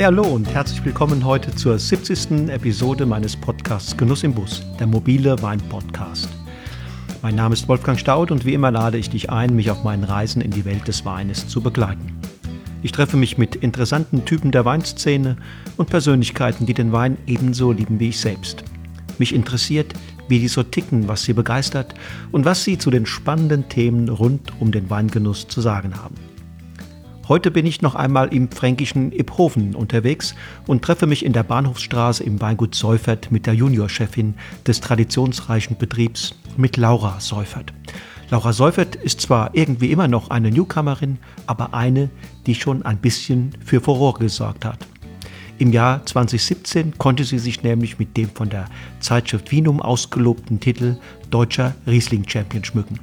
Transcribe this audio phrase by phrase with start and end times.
[0.00, 2.48] Hey, hallo und herzlich willkommen heute zur 70.
[2.48, 6.26] Episode meines Podcasts Genuss im Bus, der mobile Wein-Podcast.
[7.20, 10.04] Mein Name ist Wolfgang Staud und wie immer lade ich dich ein, mich auf meinen
[10.04, 12.18] Reisen in die Welt des Weines zu begleiten.
[12.82, 15.36] Ich treffe mich mit interessanten Typen der Weinszene
[15.76, 18.64] und Persönlichkeiten, die den Wein ebenso lieben wie ich selbst.
[19.18, 19.92] Mich interessiert,
[20.28, 21.92] wie die so ticken, was sie begeistert
[22.32, 26.29] und was sie zu den spannenden Themen rund um den Weingenuss zu sagen haben.
[27.30, 30.34] Heute bin ich noch einmal im fränkischen Iphofen unterwegs
[30.66, 34.34] und treffe mich in der Bahnhofsstraße im Weingut Seufert mit der Juniorchefin
[34.66, 37.72] des traditionsreichen Betriebs, mit Laura Seufert.
[38.30, 42.10] Laura Seufert ist zwar irgendwie immer noch eine Newcomerin, aber eine,
[42.46, 44.84] die schon ein bisschen für Furore gesorgt hat.
[45.58, 48.64] Im Jahr 2017 konnte sie sich nämlich mit dem von der
[48.98, 50.96] Zeitschrift Vinum ausgelobten Titel
[51.30, 52.98] Deutscher Riesling Champion schmücken.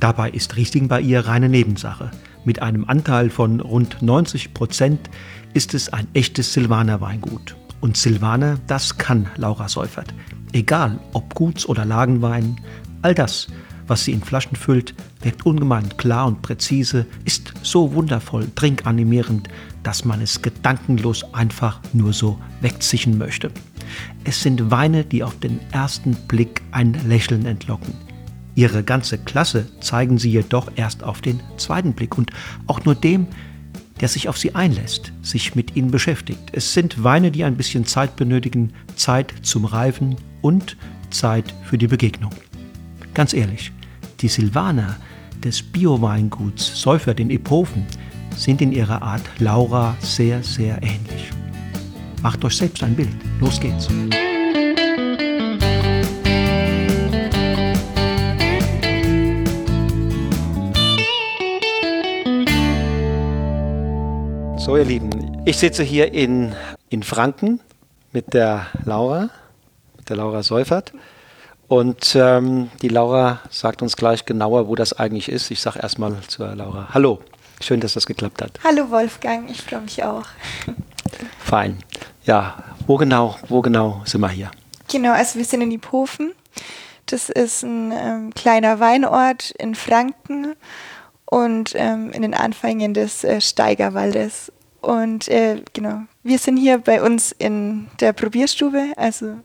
[0.00, 2.10] Dabei ist Riesling bei ihr reine Nebensache.
[2.44, 5.10] Mit einem Anteil von rund 90 Prozent
[5.54, 7.56] ist es ein echtes Silvaner Weingut.
[7.80, 10.12] Und Silvaner, das kann Laura Seufert.
[10.52, 12.60] Egal ob Guts- oder Lagenwein,
[13.02, 13.48] all das,
[13.86, 19.48] was sie in Flaschen füllt, wirkt ungemein klar und präzise, ist so wundervoll trinkanimierend,
[19.82, 23.50] dass man es gedankenlos einfach nur so wegzischen möchte.
[24.24, 27.94] Es sind Weine, die auf den ersten Blick ein Lächeln entlocken.
[28.58, 32.32] Ihre ganze Klasse zeigen sie jedoch erst auf den zweiten Blick und
[32.66, 33.28] auch nur dem,
[34.00, 36.40] der sich auf sie einlässt, sich mit ihnen beschäftigt.
[36.50, 40.76] Es sind Weine, die ein bisschen Zeit benötigen, Zeit zum Reifen und
[41.10, 42.32] Zeit für die Begegnung.
[43.14, 43.70] Ganz ehrlich,
[44.22, 44.96] die Silvaner
[45.44, 47.86] des Bio-Weinguts Seufert in Ephofen
[48.34, 51.30] sind in ihrer Art Laura sehr, sehr ähnlich.
[52.24, 53.14] Macht euch selbst ein Bild.
[53.38, 53.88] Los geht's.
[64.68, 66.54] So, ihr Lieben, ich sitze hier in,
[66.90, 67.60] in Franken
[68.12, 69.30] mit der Laura,
[69.96, 70.92] mit der Laura Seufert.
[71.68, 75.50] Und ähm, die Laura sagt uns gleich genauer, wo das eigentlich ist.
[75.50, 77.20] Ich sage erstmal zur Laura: Hallo,
[77.62, 78.60] schön, dass das geklappt hat.
[78.62, 80.26] Hallo Wolfgang, ich freue mich auch.
[81.38, 81.78] Fein.
[82.24, 84.50] Ja, wo genau, wo genau sind wir hier?
[84.92, 86.32] Genau, also wir sind in Iphofen.
[87.06, 90.56] Das ist ein ähm, kleiner Weinort in Franken
[91.24, 94.52] und ähm, in den Anfängen des äh, Steigerwaldes.
[94.80, 98.92] Und äh, genau, wir sind hier bei uns in der Probierstube.
[98.96, 99.36] Also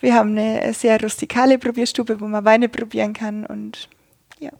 [0.00, 3.88] wir haben eine sehr rustikale Probierstube, wo man Weine probieren kann und
[4.38, 4.50] ja,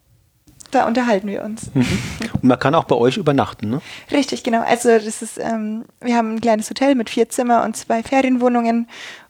[0.70, 1.74] da unterhalten wir uns.
[1.74, 1.86] Mhm.
[2.34, 3.80] Und man kann auch bei euch übernachten, ne?
[4.12, 4.62] Richtig, genau.
[4.62, 8.88] Also das ist, ähm, wir haben ein kleines Hotel mit vier Zimmer und zwei Ferienwohnungen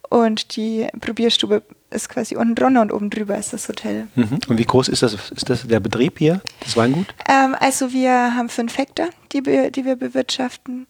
[0.08, 4.08] und die Probierstube ist quasi unten drunter und oben drüber ist das Hotel.
[4.14, 4.38] Mhm.
[4.48, 7.06] Und wie groß ist das, ist das der Betrieb hier, das Weingut?
[7.28, 10.86] Ähm, also wir haben fünf Hektar, die, wir, die wir bewirtschaften,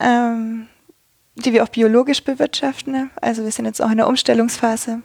[0.00, 0.68] ähm,
[1.36, 3.10] die wir auch biologisch bewirtschaften.
[3.20, 5.02] Also wir sind jetzt auch in der Umstellungsphase.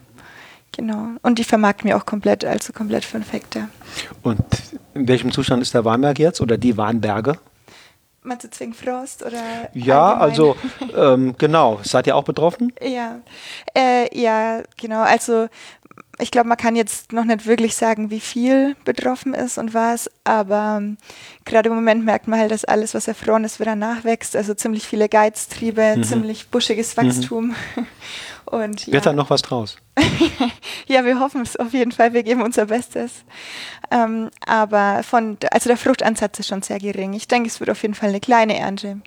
[0.72, 1.10] Genau.
[1.22, 3.68] Und die vermarkten wir auch komplett, also komplett fünf Hektar.
[4.24, 4.42] Und
[4.94, 7.38] in welchem Zustand ist der Weinberg jetzt oder die Weinberge?
[8.24, 9.70] Meinst du Zwingfrost oder?
[9.74, 10.30] Ja, allgemein?
[10.30, 10.56] also
[10.96, 11.80] ähm, genau.
[11.84, 12.72] Seid ihr auch betroffen?
[12.82, 13.20] Ja,
[13.76, 15.02] äh, ja, genau.
[15.02, 15.48] Also
[16.20, 20.08] ich glaube, man kann jetzt noch nicht wirklich sagen, wie viel betroffen ist und was,
[20.24, 20.98] aber ähm,
[21.46, 24.36] gerade im Moment merkt man halt, dass alles, was erfroren ist, wieder nachwächst.
[24.36, 26.04] Also ziemlich viele Geiztriebe, Mhm.
[26.04, 27.56] ziemlich buschiges Wachstum.
[28.52, 28.94] Und ja.
[28.94, 29.78] Wird da noch was draus?
[30.88, 32.12] ja, wir hoffen es auf jeden Fall.
[32.12, 33.24] Wir geben unser Bestes.
[33.90, 37.14] Ähm, aber von, also der Fruchtansatz ist schon sehr gering.
[37.14, 39.00] Ich denke, es wird auf jeden Fall eine kleine Ernte.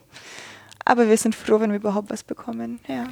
[0.87, 2.81] Aber wir sind froh, wenn wir überhaupt was bekommen.
[2.89, 3.05] Ja.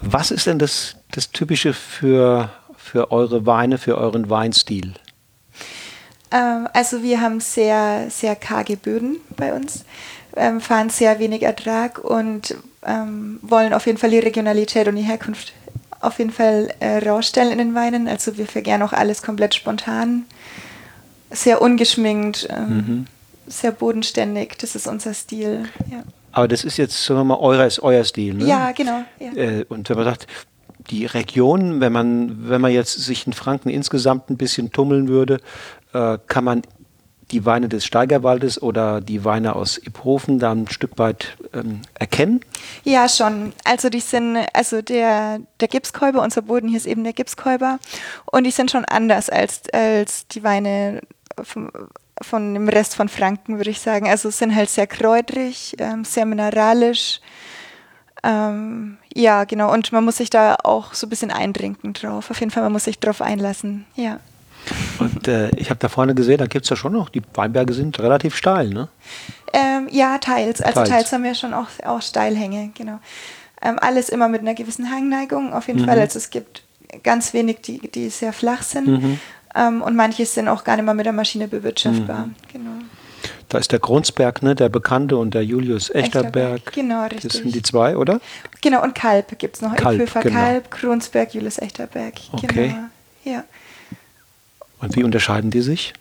[0.00, 4.94] Was ist denn das, das Typische für, für eure Weine, für euren Weinstil?
[6.30, 9.84] Ähm, also wir haben sehr, sehr karge Böden bei uns,
[10.36, 12.56] ähm, fahren sehr wenig Ertrag und
[12.86, 15.52] ähm, wollen auf jeden Fall die Regionalität und die Herkunft
[16.04, 18.08] auf jeden Fall äh, rausstellen in den Weinen.
[18.08, 20.24] Also wir vergären auch alles komplett spontan,
[21.30, 23.06] sehr ungeschminkt, ähm, Mhm.
[23.46, 24.56] sehr bodenständig.
[24.58, 25.64] Das ist unser Stil.
[25.90, 26.02] Ja,
[26.32, 28.44] Aber das ist jetzt, sagen wir mal, euer, ist euer Stil, ne?
[28.46, 29.02] ja genau.
[29.18, 29.32] Ja.
[29.34, 30.26] Äh, und wenn man sagt,
[30.90, 35.40] die Region, wenn man, wenn man jetzt sich in Franken insgesamt ein bisschen tummeln würde,
[35.94, 36.62] äh, kann man
[37.34, 42.40] die Weine des Steigerwaldes oder die Weine aus Iphofen da ein Stück weit ähm, erkennen?
[42.84, 43.52] Ja, schon.
[43.64, 47.78] Also die sind, also der, der Gipskäuber, unser Boden hier ist eben der Gipskäuber
[48.26, 51.00] und die sind schon anders als, als die Weine
[51.42, 51.70] vom,
[52.22, 54.08] von dem Rest von Franken, würde ich sagen.
[54.08, 57.20] Also sind halt sehr kräutrig, ähm, sehr mineralisch.
[58.22, 59.72] Ähm, ja, genau.
[59.72, 62.30] Und man muss sich da auch so ein bisschen eintrinken drauf.
[62.30, 63.86] Auf jeden Fall, man muss sich drauf einlassen.
[63.96, 64.20] Ja.
[64.98, 67.72] Und äh, ich habe da vorne gesehen, da gibt es ja schon noch, die Weinberge
[67.72, 68.88] sind relativ steil, ne?
[69.52, 70.60] Ähm, ja, teils.
[70.60, 70.88] Also teils.
[70.88, 71.12] teils.
[71.12, 72.98] haben wir schon auch, auch Steilhänge, genau.
[73.62, 75.86] Ähm, alles immer mit einer gewissen Hangneigung auf jeden mhm.
[75.86, 75.98] Fall.
[75.98, 76.62] Also es gibt
[77.02, 78.86] ganz wenig, die, die sehr flach sind.
[78.86, 79.20] Mhm.
[79.54, 82.26] Ähm, und manche sind auch gar nicht mehr mit der Maschine bewirtschaftbar.
[82.26, 82.34] Mhm.
[82.52, 82.70] Genau.
[83.48, 86.72] Da ist der Grundsberg, ne, der Bekannte, und der Julius Echterberg.
[86.72, 87.32] Genau, richtig.
[87.32, 88.20] Das sind die zwei, oder?
[88.60, 89.76] Genau, und Kalb gibt es noch.
[89.76, 90.40] Kalb, Ipöfer genau.
[90.40, 92.14] Kalb, Grundsberg, Julius Echterberg.
[92.32, 92.68] Okay.
[92.68, 92.84] Genau.
[93.24, 93.44] Ja.
[94.84, 95.94] Und wie unterscheiden die sich?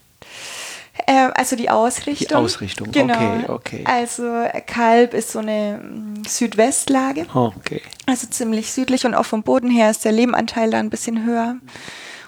[1.08, 2.28] Äh, also die Ausrichtung.
[2.28, 3.14] Die Ausrichtung, genau.
[3.14, 3.84] okay, okay.
[3.86, 4.24] Also
[4.68, 7.26] Kalb ist so eine mm, Südwestlage.
[7.34, 7.82] Okay.
[8.06, 11.56] Also ziemlich südlich und auch vom Boden her ist der Lehmanteil da ein bisschen höher.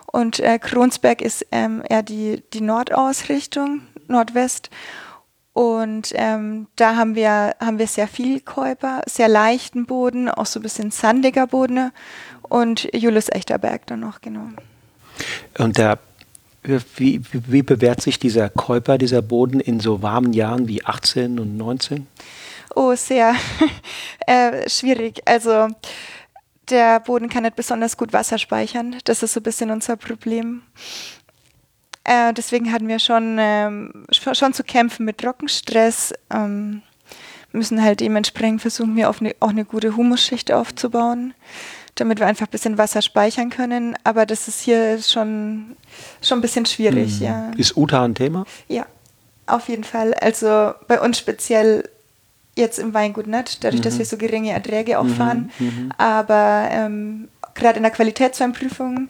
[0.08, 4.70] Und äh, Kronsberg ist ähm, eher die, die Nordausrichtung, Nordwest.
[5.54, 10.60] Und ähm, da haben wir, haben wir sehr viel Käuper, sehr leichten Boden, auch so
[10.60, 11.92] ein bisschen sandiger Boden
[12.42, 14.50] und Julius Echterberg dann noch, genau.
[15.58, 15.98] Und der
[16.96, 21.58] wie, wie, bewährt sich dieser Käuper, dieser Boden in so warmen Jahren wie 18 und
[21.58, 22.08] 19?
[22.76, 23.36] Oh, sehr
[24.28, 25.22] äh, schwierig.
[25.26, 25.68] Also
[26.70, 28.98] der Boden kann nicht besonders gut Wasser speichern.
[29.06, 30.64] Das ist so ein bisschen unser Problem.
[32.04, 36.14] Äh, deswegen hatten wir schon, ähm, schon zu kämpfen mit Trockenstress.
[36.34, 36.82] Ähm,
[37.52, 41.34] müssen halt dementsprechend versuchen, wir eine, auch eine gute Humusschicht aufzubauen
[41.96, 43.96] damit wir einfach ein bisschen Wasser speichern können.
[44.04, 45.78] Aber das ist hier schon,
[46.22, 47.26] schon ein bisschen schwierig, mhm.
[47.26, 47.52] ja.
[47.58, 48.46] Ist Uta ein Thema?
[48.68, 48.86] Ja,
[49.48, 50.14] auf jeden Fall.
[50.16, 51.90] Also bei uns speziell
[52.56, 53.84] jetzt im Weingut nicht, dadurch, mhm.
[53.84, 55.52] dass wir so geringe Erträge auch fahren.
[55.60, 55.66] Mhm.
[55.66, 55.92] mhm.
[55.98, 59.10] Aber ähm, gerade in der Qualitätsweinprüfung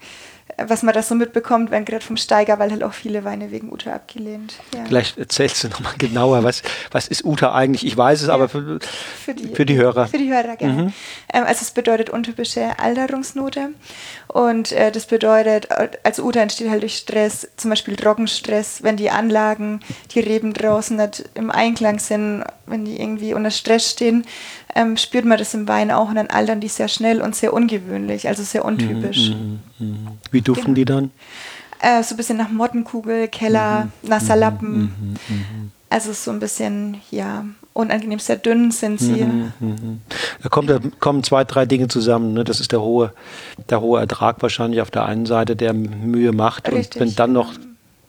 [0.57, 3.71] was man da so mitbekommt, wenn gerade vom Steiger, weil halt auch viele Weine wegen
[3.71, 4.55] Uta abgelehnt.
[4.73, 4.85] Ja.
[4.85, 6.61] Vielleicht erzählst du nochmal genauer, was,
[6.91, 7.85] was ist Uta eigentlich?
[7.85, 10.07] Ich weiß es, ja, aber für, für, die, für die Hörer.
[10.07, 10.83] Für die Hörer, gerne.
[10.83, 10.93] Mhm.
[11.33, 13.69] Ähm, also es bedeutet untypische Alterungsnote
[14.27, 15.67] und äh, das bedeutet,
[16.03, 19.81] also Uta entsteht halt durch Stress, zum Beispiel Trockenstress, wenn die Anlagen,
[20.13, 24.25] die Reben draußen nicht im Einklang sind, wenn die irgendwie unter Stress stehen,
[24.75, 27.53] ähm, spürt man das im Wein auch und dann altern die sehr schnell und sehr
[27.53, 29.29] ungewöhnlich, also sehr untypisch.
[29.29, 30.11] Mhm, mh, mh.
[30.31, 30.75] Wie duften genau.
[30.75, 31.11] die dann?
[31.79, 34.79] Äh, so ein bisschen nach Mottenkugel, Keller, mhm, nasser Lappen.
[34.79, 39.23] Mhm, mhm, also so ein bisschen, ja, unangenehm sehr dünn sind sie.
[39.23, 40.01] Mhm, mhm.
[40.41, 42.33] Da, kommt, da kommen zwei, drei Dinge zusammen.
[42.33, 42.43] Ne?
[42.43, 43.13] Das ist der hohe,
[43.69, 46.71] der hohe Ertrag wahrscheinlich auf der einen Seite, der Mühe macht.
[46.71, 47.01] Richtig.
[47.01, 47.53] Und wenn dann noch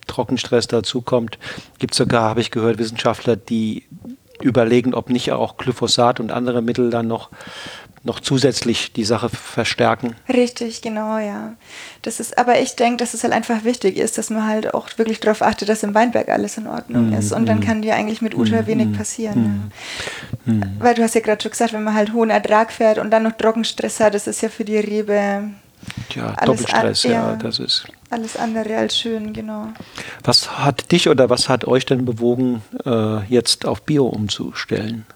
[0.06, 1.38] Trockenstress dazukommt,
[1.78, 3.84] gibt es sogar, habe ich gehört, Wissenschaftler, die
[4.42, 7.30] überlegen, ob nicht auch Glyphosat und andere Mittel dann noch,
[8.02, 10.14] noch zusätzlich die Sache verstärken.
[10.28, 11.54] Richtig, genau, ja.
[12.02, 14.88] Das ist, aber ich denke, dass es halt einfach wichtig ist, dass man halt auch
[14.96, 17.32] wirklich darauf achtet, dass im Weinberg alles in Ordnung mm, ist.
[17.32, 17.62] Und dann mm.
[17.62, 19.72] kann dir eigentlich mit Uta mm, wenig passieren.
[20.46, 20.54] Ja.
[20.78, 23.24] Weil du hast ja gerade schon gesagt, wenn man halt hohen Ertrag fährt und dann
[23.24, 25.50] noch Trockenstress hat, das ist ja für die Rebe
[26.14, 27.86] ja, Doppelstress, ja, ja, das ist.
[28.10, 29.68] Alles andere als schön, genau.
[30.22, 35.06] Was hat dich oder was hat euch denn bewogen, äh, jetzt auf Bio umzustellen?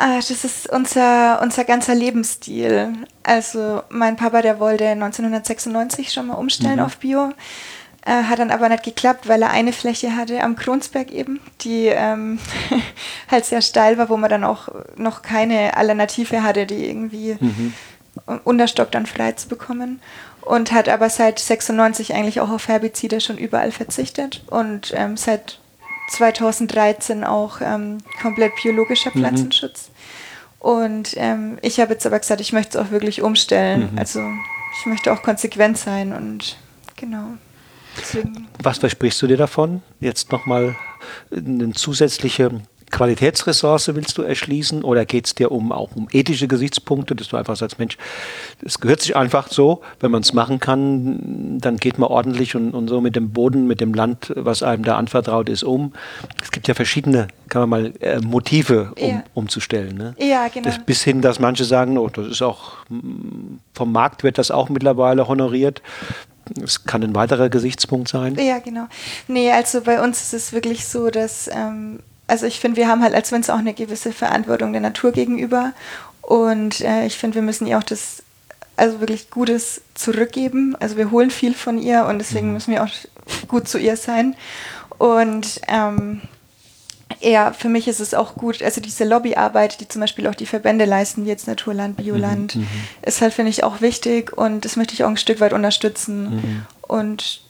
[0.00, 2.92] Ah, das ist unser, unser ganzer Lebensstil.
[3.24, 6.84] Also mein Papa, der wollte 1996 schon mal umstellen mhm.
[6.84, 7.32] auf Bio.
[8.06, 11.86] Äh, hat dann aber nicht geklappt, weil er eine Fläche hatte am Kronsberg eben, die
[11.86, 12.38] ähm,
[13.30, 17.74] halt sehr steil war, wo man dann auch noch keine Alternative hatte, die irgendwie mhm.
[18.44, 20.00] Unterstock dann frei zu bekommen
[20.40, 25.60] und hat aber seit 96 eigentlich auch auf Herbizide schon überall verzichtet und ähm, seit
[26.10, 29.20] 2013 auch ähm, komplett biologischer mhm.
[29.20, 29.88] Pflanzenschutz.
[29.88, 29.94] Mhm.
[30.60, 33.90] Und ähm, ich habe jetzt aber gesagt, ich möchte es auch wirklich umstellen.
[33.92, 33.98] Mhm.
[33.98, 34.20] Also
[34.80, 36.56] ich möchte auch konsequent sein und
[36.96, 37.34] genau.
[37.96, 38.48] Deswegen.
[38.62, 39.82] Was versprichst du dir davon?
[40.00, 40.76] Jetzt nochmal
[41.34, 47.14] eine zusätzliche Qualitätsressource willst du erschließen oder geht es dir um auch um ethische Gesichtspunkte,
[47.14, 47.98] dass du einfach sagst, Mensch,
[48.64, 52.72] es gehört sich einfach so, wenn man es machen kann, dann geht man ordentlich und,
[52.72, 55.92] und so mit dem Boden, mit dem Land, was einem da anvertraut ist, um.
[56.42, 59.24] Es gibt ja verschiedene, kann man mal, äh, Motive, um, ja.
[59.34, 59.96] umzustellen.
[59.96, 60.14] Ne?
[60.18, 60.64] Ja, genau.
[60.64, 62.72] Das, bis hin, dass manche sagen, oh, das ist auch,
[63.74, 65.82] vom Markt wird das auch mittlerweile honoriert.
[66.62, 68.34] Es kann ein weiterer Gesichtspunkt sein.
[68.36, 68.86] Ja, genau.
[69.26, 73.02] Nee, also bei uns ist es wirklich so, dass ähm, also ich finde, wir haben
[73.02, 75.72] halt als Winzer auch eine gewisse Verantwortung der Natur gegenüber.
[76.20, 78.22] Und äh, ich finde, wir müssen ihr auch das,
[78.76, 80.76] also wirklich Gutes zurückgeben.
[80.78, 82.52] Also wir holen viel von ihr und deswegen mhm.
[82.52, 82.88] müssen wir auch
[83.48, 84.36] gut zu ihr sein.
[84.98, 86.20] Und ähm,
[87.20, 90.46] ja, für mich ist es auch gut, also diese Lobbyarbeit, die zum Beispiel auch die
[90.46, 92.68] Verbände leisten, wie jetzt Naturland, Bioland, mhm, mhm.
[93.02, 96.36] ist halt, finde ich, auch wichtig und das möchte ich auch ein Stück weit unterstützen.
[96.36, 96.66] Mhm.
[96.82, 97.40] Und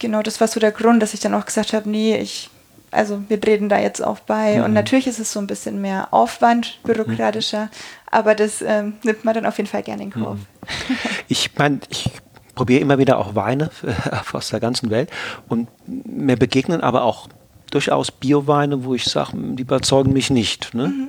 [0.00, 2.50] genau das war so der Grund, dass ich dann auch gesagt habe, nee, ich
[2.94, 4.58] also wir treten da jetzt auch bei.
[4.58, 4.64] Mhm.
[4.64, 7.70] Und natürlich ist es so ein bisschen mehr Aufwand, bürokratischer, mhm.
[8.10, 10.38] aber das ähm, nimmt man dann auf jeden Fall gerne in Kauf.
[10.38, 10.96] Mhm.
[11.28, 12.10] Ich meine, ich
[12.54, 13.70] probiere immer wieder auch Weine
[14.32, 15.10] aus der ganzen Welt
[15.48, 17.28] und mir begegnen aber auch
[17.70, 20.74] durchaus Bioweine, wo ich sage, die überzeugen mich nicht.
[20.74, 20.88] Ne?
[20.88, 21.08] Mhm.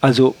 [0.00, 0.34] Also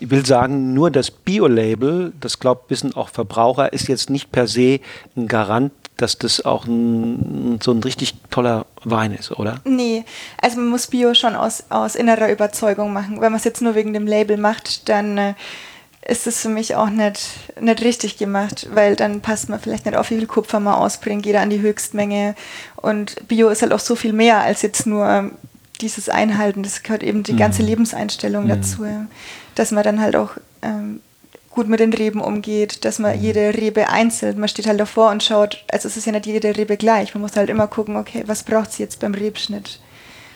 [0.00, 4.46] ich will sagen, nur das Bio-Label, das glaubt wissen auch Verbraucher, ist jetzt nicht per
[4.46, 4.80] se
[5.16, 9.60] ein Garant, dass das auch ein, so ein richtig toller Wein ist, oder?
[9.64, 10.04] Nee,
[10.40, 13.20] also man muss Bio schon aus, aus innerer Überzeugung machen.
[13.20, 15.34] Wenn man es jetzt nur wegen dem Label macht, dann äh,
[16.06, 19.96] ist es für mich auch nicht, nicht richtig gemacht, weil dann passt man vielleicht nicht
[19.96, 22.34] auf, wie viel Kupfer man ausbringt, jeder an die Höchstmenge.
[22.76, 25.30] Und Bio ist halt auch so viel mehr als jetzt nur
[25.80, 26.62] dieses Einhalten.
[26.62, 27.68] Das gehört eben die ganze mhm.
[27.68, 28.48] Lebenseinstellung mhm.
[28.48, 28.86] dazu,
[29.54, 31.00] dass man dann halt auch ähm,
[31.56, 33.22] gut mit den Reben umgeht, dass man mhm.
[33.22, 36.54] jede Rebe einzeln, man steht halt davor und schaut, also es ist ja nicht jede
[36.54, 39.80] Rebe gleich, man muss halt immer gucken, okay, was braucht sie jetzt beim Rebschnitt?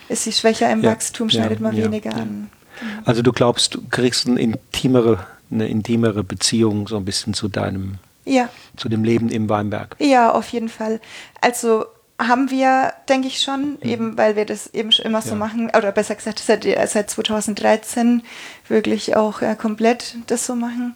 [0.09, 0.91] Ist sie schwächer im ja.
[0.91, 2.51] Wachstum, schneidet ja, man ja, weniger an.
[2.81, 2.93] Genau.
[3.05, 7.97] Also du glaubst, du kriegst eine intimere, eine intimere Beziehung so ein bisschen zu deinem,
[8.25, 8.49] ja.
[8.77, 9.97] zu dem Leben im Weinberg.
[9.99, 11.01] Ja, auf jeden Fall.
[11.43, 11.85] Also
[12.29, 13.79] haben wir, denke ich schon, mhm.
[13.83, 18.23] eben weil wir das eben schon immer so machen, oder besser gesagt seit, seit 2013
[18.69, 20.95] wirklich auch äh, komplett das so machen.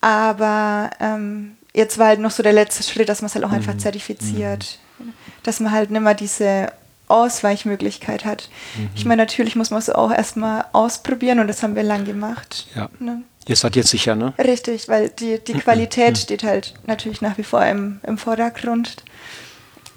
[0.00, 3.50] Aber ähm, jetzt war halt noch so der letzte Schritt, dass man es halt auch
[3.50, 3.56] mhm.
[3.56, 5.12] einfach zertifiziert, mhm.
[5.42, 6.72] dass man halt nicht mehr diese
[7.08, 8.50] Ausweichmöglichkeit hat.
[8.76, 8.90] Mhm.
[8.94, 12.66] Ich meine, natürlich muss man es auch erstmal ausprobieren und das haben wir lang gemacht.
[12.74, 12.90] Ja.
[12.98, 13.22] Ne?
[13.46, 14.34] Ihr seid jetzt sicher, ne?
[14.38, 16.16] Richtig, weil die, die Qualität mhm.
[16.16, 18.96] steht halt natürlich nach wie vor im, im Vordergrund.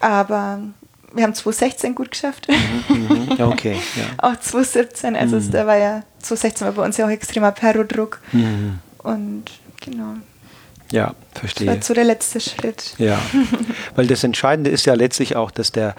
[0.02, 0.60] Aber
[1.14, 2.48] wir haben 2016 gut geschafft.
[2.50, 3.42] Mhm, mhm.
[3.42, 3.78] okay.
[3.96, 4.04] Ja.
[4.30, 5.52] auch 2017, also mhm.
[5.52, 8.20] da war ja 2016 war bei uns ja auch extremer Perodruck.
[8.32, 8.80] Mhm.
[9.00, 9.46] Und
[9.80, 10.16] genau.
[10.92, 11.68] Ja, verstehe.
[11.68, 12.94] Das war so der letzte Schritt.
[12.98, 13.20] Ja,
[13.96, 15.96] weil das Entscheidende ist ja letztlich auch, dass der,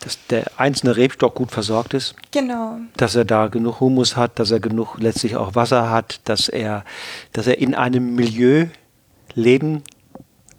[0.00, 2.14] dass der einzelne Rebstock gut versorgt ist.
[2.32, 2.78] Genau.
[2.96, 6.84] Dass er da genug Humus hat, dass er genug letztlich auch Wasser hat, dass er,
[7.32, 8.66] dass er in einem Milieu
[9.34, 9.84] leben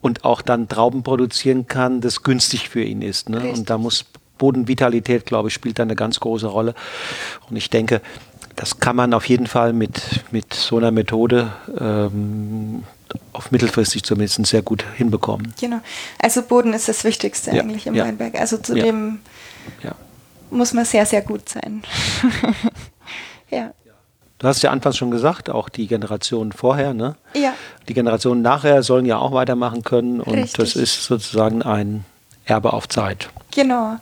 [0.02, 3.30] und auch dann Trauben produzieren kann, das günstig für ihn ist.
[3.30, 3.52] Ne?
[3.52, 4.06] Und da muss
[4.38, 6.74] Bodenvitalität, glaube ich, spielt da eine ganz große Rolle.
[7.50, 8.02] Und ich denke,
[8.56, 12.84] das kann man auf jeden Fall mit, mit so einer Methode ähm,
[13.34, 15.54] auf mittelfristig zumindest sehr gut hinbekommen.
[15.60, 15.80] Genau.
[16.20, 17.62] Also Boden ist das Wichtigste ja.
[17.62, 18.06] eigentlich im ja.
[18.06, 18.36] Weinberg.
[18.40, 19.20] Also zudem
[19.84, 19.94] ja.
[20.50, 21.84] muss man sehr, sehr gut sein.
[24.42, 27.16] Du hast ja anfangs schon gesagt, auch die Generationen vorher, ne?
[27.36, 27.54] Ja.
[27.88, 30.54] Die Generationen nachher sollen ja auch weitermachen können und Richtig.
[30.54, 32.06] das ist sozusagen ein
[32.46, 33.30] Erbe auf Zeit.
[33.52, 33.98] Genau.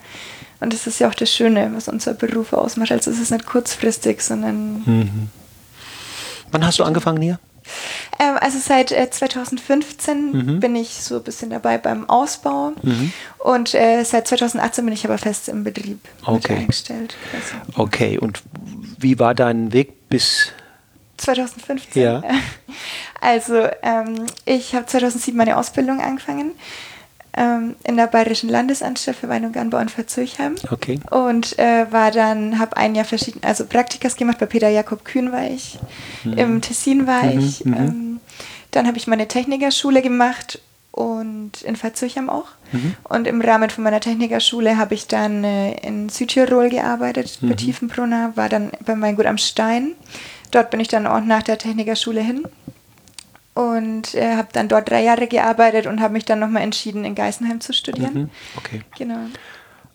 [0.61, 2.93] Und das ist ja auch das Schöne, was unser Beruf ausmacht.
[2.93, 4.81] Also es ist nicht kurzfristig, sondern.
[4.85, 5.29] Mhm.
[6.51, 7.37] Wann hast du angefangen hier?
[8.17, 10.59] Ähm, also seit äh, 2015 mhm.
[10.61, 13.11] bin ich so ein bisschen dabei beim Ausbau mhm.
[13.39, 16.55] und äh, seit 2018 bin ich aber fest im Betrieb okay.
[16.55, 17.17] eingestellt.
[17.33, 17.83] Also.
[17.83, 18.41] Okay, und
[18.97, 20.51] wie war dein Weg bis
[21.17, 22.01] 2015?
[22.01, 22.23] Ja.
[23.21, 26.53] Also ähm, ich habe 2007 meine Ausbildung angefangen
[27.33, 30.55] ähm, in der Bayerischen Landesanstalt für Wein und Garnbau in Verzöchheim.
[30.71, 30.99] Okay.
[31.11, 35.31] Und äh, war dann, habe ein Jahr verschiedene, also Praktikas gemacht, bei Peter Jakob Kühn
[35.31, 35.77] war ich,
[36.23, 36.33] mhm.
[36.33, 37.65] im Tessin war mhm, ich.
[37.65, 37.73] Mhm.
[37.73, 38.19] Ähm,
[38.71, 40.59] dann habe ich meine Technikerschule gemacht
[40.91, 42.47] und in Verzöchheim auch.
[42.71, 42.95] Mhm.
[43.03, 47.57] Und im Rahmen von meiner Technikerschule habe ich dann äh, in Südtirol gearbeitet, bei mhm.
[47.57, 49.93] Tiefenbrunner, war dann bei Weingut am Stein.
[50.51, 52.43] Dort bin ich dann auch nach der Technikerschule hin
[53.53, 57.15] und äh, habe dann dort drei Jahre gearbeitet und habe mich dann nochmal entschieden, in
[57.15, 58.13] Geisenheim zu studieren.
[58.13, 58.29] Mhm.
[58.57, 58.81] Okay.
[58.97, 59.19] Genau.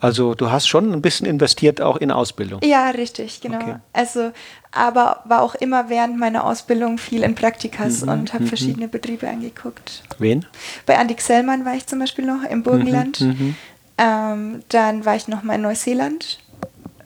[0.00, 2.60] Also du hast schon ein bisschen investiert auch in Ausbildung.
[2.62, 3.56] Ja, richtig, genau.
[3.56, 3.76] Okay.
[3.94, 4.32] Also,
[4.74, 8.08] aber war auch immer während meiner Ausbildung viel in Praktikas mhm.
[8.08, 8.48] und habe mhm.
[8.48, 10.02] verschiedene Betriebe angeguckt.
[10.18, 10.44] Wen?
[10.86, 13.20] Bei Andi Xellmann war ich zum Beispiel noch im Burgenland.
[13.20, 13.28] Mhm.
[13.28, 13.56] mhm.
[13.96, 16.40] Ähm, dann war ich noch mal in Neuseeland.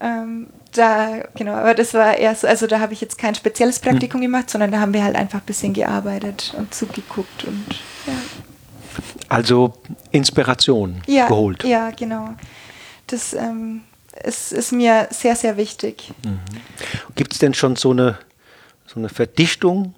[0.01, 4.21] Ähm, da, genau, aber das war erst, also da habe ich jetzt kein spezielles Praktikum
[4.21, 4.27] hm.
[4.27, 7.67] gemacht, sondern da haben wir halt einfach ein bisschen gearbeitet und zugeguckt und
[8.07, 8.13] ja.
[9.29, 9.75] Also
[10.11, 11.65] Inspiration ja, geholt.
[11.65, 12.31] Ja, genau.
[13.07, 13.83] Das ähm,
[14.25, 16.13] ist, ist mir sehr, sehr wichtig.
[16.25, 16.41] Mhm.
[17.15, 18.19] Gibt es denn schon so eine,
[18.87, 19.95] so eine Verdichtung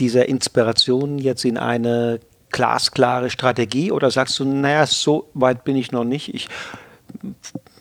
[0.00, 5.92] dieser Inspiration jetzt in eine glasklare Strategie oder sagst du, naja, so weit bin ich
[5.92, 6.48] noch nicht, ich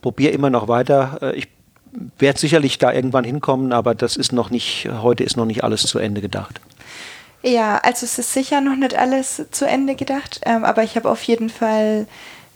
[0.01, 1.47] probiere immer noch weiter, äh, ich
[2.17, 5.83] werde sicherlich da irgendwann hinkommen, aber das ist noch nicht, heute ist noch nicht alles
[5.83, 6.59] zu Ende gedacht.
[7.41, 11.09] Ja, also es ist sicher noch nicht alles zu Ende gedacht, ähm, aber ich habe
[11.09, 12.07] auf jeden Fall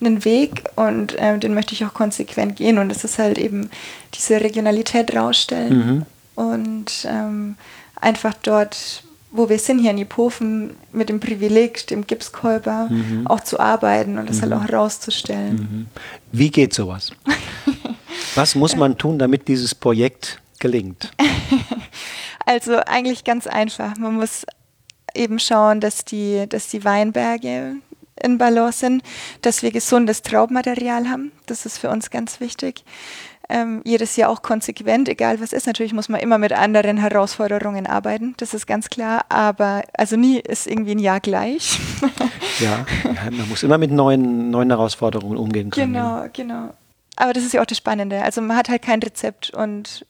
[0.02, 3.70] einen Weg und ähm, den möchte ich auch konsequent gehen und das ist halt eben
[4.14, 6.06] diese Regionalität rausstellen mhm.
[6.36, 7.56] und ähm,
[7.96, 13.28] einfach dort, wo wir sind hier in Ipofen, mit dem Privileg, dem Gipskäuber, mhm.
[13.28, 14.62] auch zu arbeiten und das halt mhm.
[14.62, 15.56] halt auch rauszustellen.
[15.56, 15.86] Mhm.
[16.32, 17.12] Wie geht sowas?
[18.36, 21.12] Was muss man tun, damit dieses Projekt gelingt?
[22.50, 23.96] Also eigentlich ganz einfach.
[23.98, 24.44] Man muss
[25.14, 27.76] eben schauen, dass die, dass die Weinberge
[28.24, 29.04] in Balance sind,
[29.42, 31.32] dass wir gesundes Traubmaterial haben.
[31.46, 32.84] Das ist für uns ganz wichtig.
[33.52, 35.66] Ähm, jedes Jahr auch konsequent, egal was ist.
[35.66, 40.40] Natürlich muss man immer mit anderen Herausforderungen arbeiten, das ist ganz klar, aber also nie
[40.40, 41.80] ist irgendwie ein Jahr gleich.
[42.60, 45.94] ja, man muss immer mit neuen, neuen Herausforderungen umgehen können.
[45.94, 46.74] Genau, genau.
[47.16, 48.22] Aber das ist ja auch das Spannende.
[48.22, 50.06] Also man hat halt kein Rezept und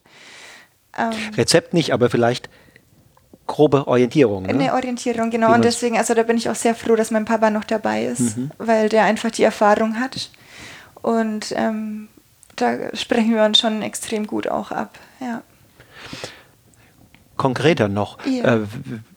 [0.97, 2.49] ähm, Rezept nicht, aber vielleicht
[3.49, 4.43] grobe Orientierung.
[4.43, 4.49] Ne?
[4.49, 5.53] Eine Orientierung, genau.
[5.53, 8.37] Und deswegen, also da bin ich auch sehr froh, dass mein Papa noch dabei ist,
[8.37, 8.51] mhm.
[8.59, 10.29] weil der einfach die Erfahrung hat.
[11.01, 12.07] Und ähm,
[12.55, 14.97] da sprechen wir uns schon extrem gut auch ab.
[15.19, 15.41] Ja.
[17.35, 18.55] Konkreter noch, ja.
[18.55, 18.59] äh,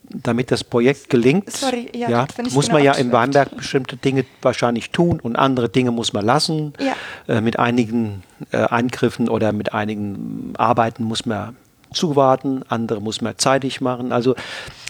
[0.09, 4.25] damit das Projekt gelingt, Sorry, ja, ja muss genau man ja im Weinberg bestimmte Dinge
[4.41, 6.73] wahrscheinlich tun und andere Dinge muss man lassen.
[6.79, 6.95] Ja.
[7.29, 11.57] Äh, mit einigen äh, Eingriffen oder mit einigen Arbeiten muss man
[11.95, 14.13] zuwarten, andere muss man zeitig machen.
[14.13, 14.35] Also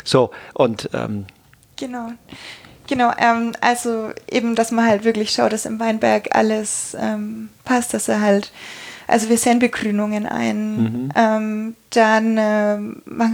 [0.04, 1.26] so und ähm,
[1.76, 2.10] genau.
[2.88, 7.94] Genau, ähm, also eben, dass man halt wirklich schaut, dass im Weinberg alles ähm, passt,
[7.94, 8.52] dass er halt,
[9.06, 10.82] also wir sehen Begrünungen ein.
[10.82, 11.08] Mhm.
[11.14, 12.78] Ähm, dann, äh,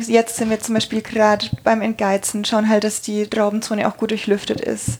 [0.06, 4.10] jetzt sind wir zum Beispiel gerade beim Entgeizen, schauen halt, dass die Traubenzone auch gut
[4.10, 4.98] durchlüftet ist.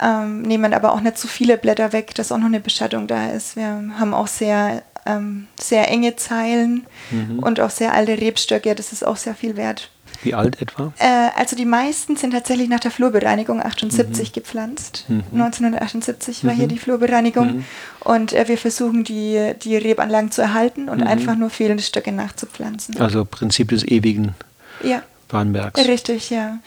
[0.00, 3.30] Ähm, nehmen aber auch nicht zu viele Blätter weg, dass auch noch eine Beschattung da
[3.30, 3.56] ist.
[3.56, 7.38] Wir haben auch sehr ähm, sehr enge Zeilen mhm.
[7.40, 8.74] und auch sehr alte Rebstöcke.
[8.74, 9.90] Das ist auch sehr viel wert.
[10.22, 10.92] Wie alt etwa?
[10.98, 14.32] Äh, also die meisten sind tatsächlich nach der Flurbereinigung 78 mhm.
[14.32, 15.04] gepflanzt.
[15.08, 15.22] Mhm.
[15.32, 16.68] 1978 war hier mhm.
[16.68, 17.56] die Flurbereinigung.
[17.56, 17.64] Mhm.
[18.00, 21.06] Und äh, wir versuchen die, die Rebanlagen zu erhalten und mhm.
[21.06, 23.00] einfach nur fehlende Stöcke nachzupflanzen.
[23.00, 24.34] Also Prinzip des ewigen
[24.82, 25.02] ja.
[25.28, 25.84] Bahnbergs.
[25.86, 26.58] Richtig, ja.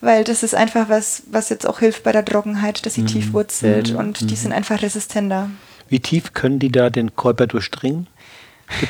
[0.00, 3.32] Weil das ist einfach was, was jetzt auch hilft bei der Trockenheit, dass sie tief
[3.32, 5.50] wurzelt und die sind einfach resistenter.
[5.88, 8.06] Wie tief können die da den Käuper durchdringen?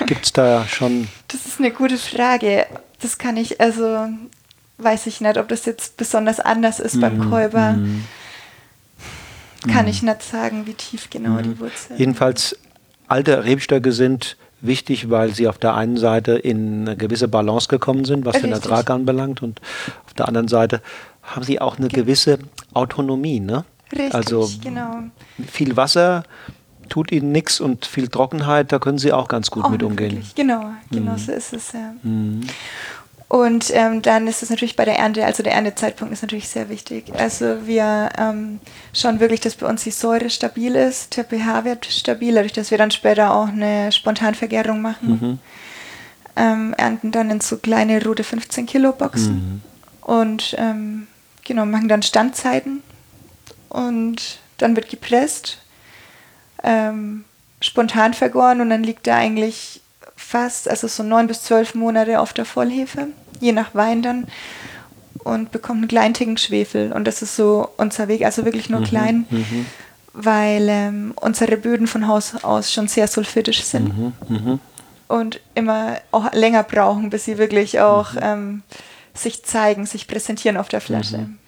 [0.06, 1.08] Gibt es da schon.
[1.28, 2.66] Das ist eine gute Frage.
[3.00, 4.08] Das kann ich, also
[4.78, 7.72] weiß ich nicht, ob das jetzt besonders anders ist mm, beim Käuber.
[7.72, 8.04] Mm,
[9.68, 9.88] kann mm.
[9.88, 11.60] ich nicht sagen, wie tief genau die mm.
[11.60, 11.98] Wurzeln.
[11.98, 12.56] Jedenfalls,
[13.06, 18.04] alte Rebstöcke sind wichtig, weil sie auf der einen Seite in eine gewisse Balance gekommen
[18.04, 18.50] sind, was Richtig.
[18.50, 19.60] den Ertrag anbelangt, und
[20.06, 20.80] auf der anderen Seite
[21.22, 22.38] haben sie auch eine gewisse
[22.74, 23.40] Autonomie.
[23.40, 23.64] Ne?
[23.92, 25.02] Richtig, also genau.
[25.46, 26.24] viel Wasser,
[26.88, 30.12] tut ihnen nichts und viel Trockenheit, da können sie auch ganz gut auch mit umgehen.
[30.12, 30.34] Wirklich.
[30.34, 31.18] Genau, genau mhm.
[31.18, 31.72] so ist es.
[31.72, 31.94] Ja.
[32.02, 32.42] Mhm.
[33.28, 36.70] Und ähm, dann ist es natürlich bei der Ernte, also der Erntezeitpunkt ist natürlich sehr
[36.70, 37.12] wichtig.
[37.14, 38.58] Also wir ähm,
[38.94, 42.78] schauen wirklich, dass bei uns die Säure stabil ist, der pH-Wert stabil, dadurch, dass wir
[42.78, 45.10] dann später auch eine Spontanvergärung machen.
[45.10, 45.38] Mhm.
[46.36, 49.62] Ähm, ernten dann in so kleine rote 15 Kilo Boxen mhm.
[50.02, 51.08] und ähm,
[51.44, 52.82] genau machen dann Standzeiten
[53.68, 55.58] und dann wird gepresst
[56.62, 57.24] ähm,
[57.60, 59.80] spontan vergoren und dann liegt er eigentlich
[60.16, 63.08] fast, also so neun bis zwölf Monate auf der Vollhefe,
[63.40, 64.26] je nach Wein dann
[65.24, 68.80] und bekommt einen kleinen Ticken Schwefel und das ist so unser Weg, also wirklich nur
[68.80, 69.66] mhm, klein, mhm.
[70.12, 74.60] weil ähm, unsere Böden von Haus aus schon sehr sulfitisch sind mhm, mhm.
[75.08, 78.20] und immer auch länger brauchen, bis sie wirklich auch mhm.
[78.22, 78.62] ähm,
[79.14, 81.18] sich zeigen, sich präsentieren auf der Flasche.
[81.18, 81.38] Mhm.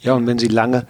[0.00, 0.86] Ja, und wenn sie lange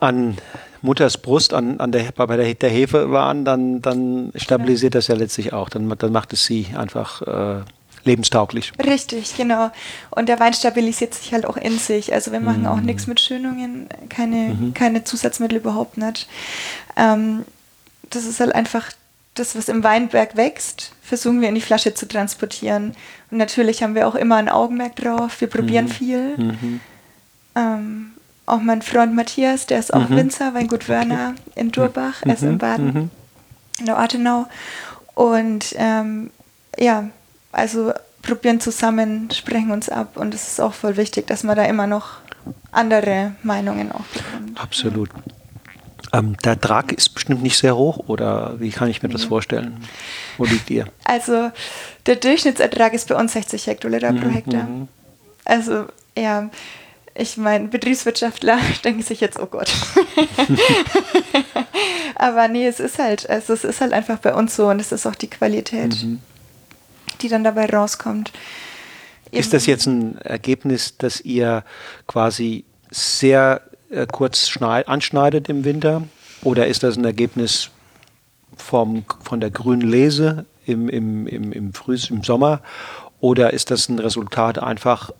[0.00, 0.38] an
[0.82, 5.14] Mutters Brust an, an der, bei der, der Hefe waren, dann, dann stabilisiert das ja
[5.14, 5.68] letztlich auch.
[5.68, 7.62] Dann, dann macht es sie einfach äh,
[8.04, 8.72] lebenstauglich.
[8.84, 9.70] Richtig, genau.
[10.10, 12.12] Und der Wein stabilisiert sich halt auch in sich.
[12.12, 12.66] Also wir machen mm.
[12.66, 12.86] auch mhm.
[12.86, 14.74] nichts mit Schönungen, keine, mhm.
[14.74, 16.28] keine Zusatzmittel überhaupt nicht.
[16.96, 17.44] Ähm,
[18.10, 18.90] das ist halt einfach
[19.34, 22.94] das, was im Weinberg wächst, versuchen wir in die Flasche zu transportieren.
[23.30, 25.40] Und natürlich haben wir auch immer ein Augenmerk drauf.
[25.40, 25.90] Wir probieren mhm.
[25.90, 26.36] viel.
[26.36, 26.80] Mhm.
[27.54, 28.11] Ähm,
[28.52, 30.16] auch mein Freund Matthias, der ist auch mhm.
[30.16, 31.34] Winzer, Weingut okay.
[31.54, 32.30] in Durbach, mhm.
[32.30, 33.10] er ist in Baden, mhm.
[33.80, 34.46] in der Ortenau.
[35.14, 36.30] Und ähm,
[36.78, 37.08] ja,
[37.50, 41.64] also probieren zusammen, sprechen uns ab und es ist auch voll wichtig, dass man da
[41.64, 42.18] immer noch
[42.70, 44.60] andere Meinungen auch bekommt.
[44.60, 45.10] Absolut.
[46.12, 49.82] Ähm, der Ertrag ist bestimmt nicht sehr hoch oder wie kann ich mir das vorstellen?
[50.36, 50.86] Wo liegt ihr?
[51.04, 51.50] Also
[52.04, 54.64] der Durchschnittsertrag ist bei uns 60 Hektoliter pro mhm, Hektar.
[54.64, 54.88] Mhm.
[55.44, 55.86] Also
[56.16, 56.50] ja,
[57.14, 59.72] ich meine, Betriebswirtschaftler denken sich jetzt, oh Gott.
[62.14, 64.92] Aber nee, es ist halt, also es ist halt einfach bei uns so und es
[64.92, 66.20] ist auch die Qualität, mhm.
[67.20, 68.32] die dann dabei rauskommt.
[69.26, 69.40] Eben.
[69.40, 71.64] Ist das jetzt ein Ergebnis, dass ihr
[72.06, 76.02] quasi sehr äh, kurz anschneidet im Winter?
[76.42, 77.70] Oder ist das ein Ergebnis
[78.56, 82.60] vom, von der grünen Lese im, im, im, im, Früh, im Sommer?
[83.20, 85.10] Oder ist das ein Resultat einfach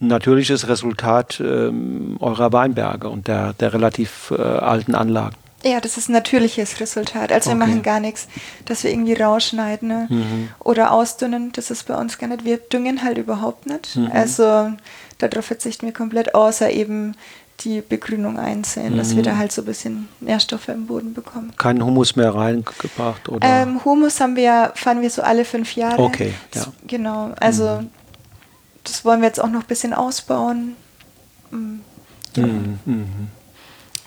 [0.00, 5.36] ein natürliches Resultat ähm, eurer Weinberge und der, der relativ äh, alten Anlagen.
[5.64, 7.30] Ja, das ist ein natürliches Resultat.
[7.30, 7.66] Also wir Okay.
[7.66, 8.26] machen gar nichts,
[8.64, 10.06] dass wir irgendwie rausschneiden ne?
[10.10, 10.48] Mhm.
[10.58, 11.52] oder ausdünnen.
[11.52, 12.44] Das ist bei uns gar nicht.
[12.44, 13.94] Wir düngen halt überhaupt nicht.
[13.96, 14.10] Mhm.
[14.12, 14.72] Also
[15.18, 17.14] darauf verzichten wir komplett, außer eben
[17.60, 19.16] die Begrünung einzeln, dass Mhm.
[19.18, 21.52] wir da halt so ein bisschen Nährstoffe im Boden bekommen.
[21.58, 23.46] Keinen Humus mehr reingebracht oder?
[23.46, 26.02] Ähm, Humus haben wir, fahren wir so alle fünf Jahre.
[26.02, 26.62] Okay, ja.
[26.66, 26.72] Mhm.
[26.88, 27.84] Genau, also
[28.84, 30.76] das wollen wir jetzt auch noch ein bisschen ausbauen.
[31.50, 31.78] Mm,
[32.36, 32.46] ja.
[32.46, 33.28] Mhm, mhm.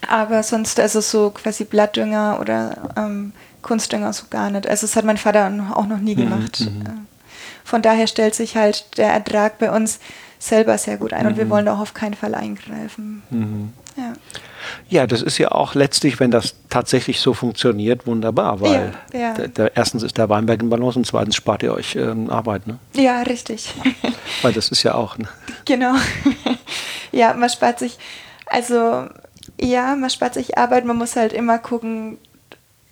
[0.07, 4.67] Aber sonst, also so quasi Blattdünger oder ähm, Kunstdünger so gar nicht.
[4.67, 6.59] Also das hat mein Vater auch noch nie Mhm, gemacht.
[6.61, 6.81] mhm.
[6.81, 6.89] Äh,
[7.63, 9.99] Von daher stellt sich halt der Ertrag bei uns
[10.38, 11.49] selber sehr gut ein und wir Mhm.
[11.49, 13.23] wollen da auch auf keinen Fall eingreifen.
[13.31, 13.73] Mhm.
[13.97, 14.13] Ja,
[14.95, 19.34] Ja, das ist ja auch letztlich, wenn das tatsächlich so funktioniert, wunderbar, weil Ja, ja.
[19.34, 22.65] Der, der, erstens ist der Weinberg in Balance und zweitens spart ihr euch ähm, Arbeit,
[22.65, 22.79] ne?
[22.93, 23.73] ja richtig.
[24.41, 25.27] Weil das ist ja auch, ne?
[25.65, 25.95] Genau.
[27.12, 27.97] ja, man spart sich,
[28.45, 29.10] also
[29.60, 32.17] ja, man spart sich Arbeit, man muss halt immer gucken,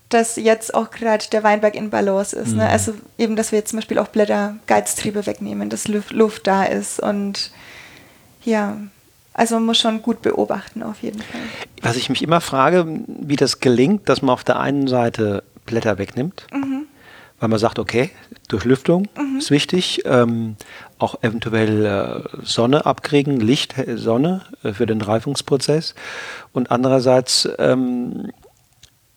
[0.10, 2.50] dass jetzt auch gerade der Weinberg in Balance ist.
[2.50, 2.66] Ne?
[2.66, 2.70] Mhm.
[2.70, 6.66] Also eben, dass wir jetzt zum Beispiel auch Blätter, Geiztriebe wegnehmen, dass Luft, Luft da
[6.66, 7.52] ist und
[8.44, 8.78] ja,
[9.34, 11.42] also man muss schon gut beobachten auf jeden Fall.
[11.82, 15.98] Was ich mich immer frage, wie das gelingt, dass man auf der einen Seite Blätter
[15.98, 16.86] wegnimmt, Mhm.
[17.40, 18.10] weil man sagt, okay,
[18.50, 20.56] Durchlüftung ist wichtig, ähm,
[21.00, 25.96] auch eventuell äh, Sonne abkriegen, Licht, äh, Sonne äh, für den Reifungsprozess
[26.52, 28.30] und andererseits ähm,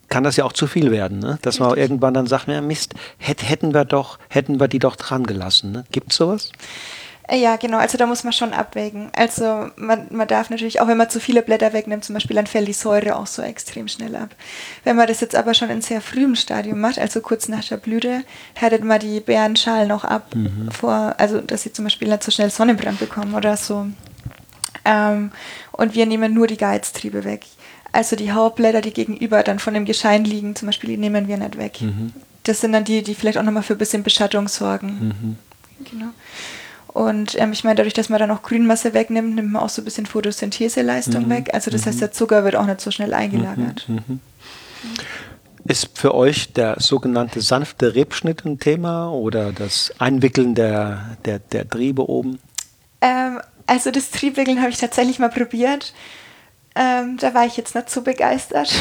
[0.08, 1.38] kann das ja auch zu viel werden, ne?
[1.42, 1.82] dass man Richtig.
[1.90, 5.72] irgendwann dann sagt, ja Mist, hätt, hätten wir doch, hätten wir die doch dran gelassen.
[5.72, 5.84] Ne?
[5.90, 6.52] Gibt es sowas?
[7.28, 9.10] Äh, Ja, genau, also da muss man schon abwägen.
[9.16, 12.46] Also man, man darf natürlich, auch wenn man zu viele Blätter wegnimmt, zum Beispiel, dann
[12.46, 14.30] fällt die Säure auch so extrem schnell ab.
[14.84, 17.76] Wenn man das jetzt aber schon in sehr frühem Stadium macht, also kurz nach der
[17.78, 18.22] Blüte,
[18.54, 20.32] härtet man die Beerenschalen auch ab,
[20.70, 23.86] vor, also dass sie zum Beispiel nicht so schnell Sonnenbrand bekommen oder so.
[24.84, 25.32] Ähm,
[25.72, 27.44] und wir nehmen nur die Geiztriebe weg.
[27.92, 31.36] Also die Hauptblätter, die gegenüber dann von dem Geschein liegen, zum Beispiel, die nehmen wir
[31.38, 31.78] nicht weg.
[32.44, 35.36] Das sind dann die, die vielleicht auch nochmal für ein bisschen Beschattung sorgen.
[35.90, 36.10] Genau.
[36.96, 39.82] Und ähm, ich meine, dadurch, dass man dann auch Grünmasse wegnimmt, nimmt man auch so
[39.82, 41.50] ein bisschen Photosyntheseleistung weg.
[41.52, 43.86] Also das heißt, der Zucker wird auch nicht so schnell eingelagert.
[45.66, 51.68] Ist für euch der sogenannte sanfte Rebschnitt ein Thema oder das Einwickeln der, der, der
[51.68, 52.38] Triebe oben?
[53.02, 55.92] Ähm, also das Triebwickeln habe ich tatsächlich mal probiert.
[56.74, 58.74] Ähm, da war ich jetzt nicht so begeistert.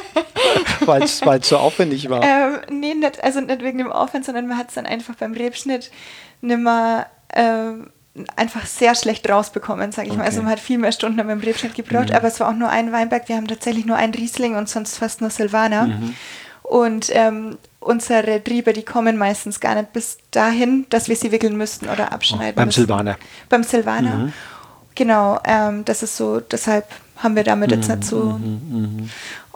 [0.84, 2.24] Weil es so aufwendig war.
[2.24, 5.32] ähm, nee, nicht, also nicht wegen dem Aufwand, sondern man hat es dann einfach beim
[5.32, 5.92] Rebschnitt
[6.40, 7.90] nimmer ähm,
[8.34, 10.24] einfach sehr schlecht rausbekommen, sage ich mal.
[10.24, 10.44] Also Okay.
[10.44, 13.28] man hat viel mehr Stunden beim Rebschnitt gebraucht, aber es war auch nur ein Weinberg.
[13.28, 15.88] Wir haben tatsächlich nur einen Riesling und sonst fast nur Silvaner.
[16.62, 21.56] Und ähm, unsere Triebe, die kommen meistens gar nicht bis dahin, dass wir sie wickeln
[21.56, 22.80] müssten oder abschneiden beim müssen.
[22.80, 23.16] Silvaner.
[23.48, 24.32] Beim Silvaner.
[24.94, 26.86] Genau, ähm, das ist so, deshalb
[27.18, 28.40] haben wir damit jetzt nicht so.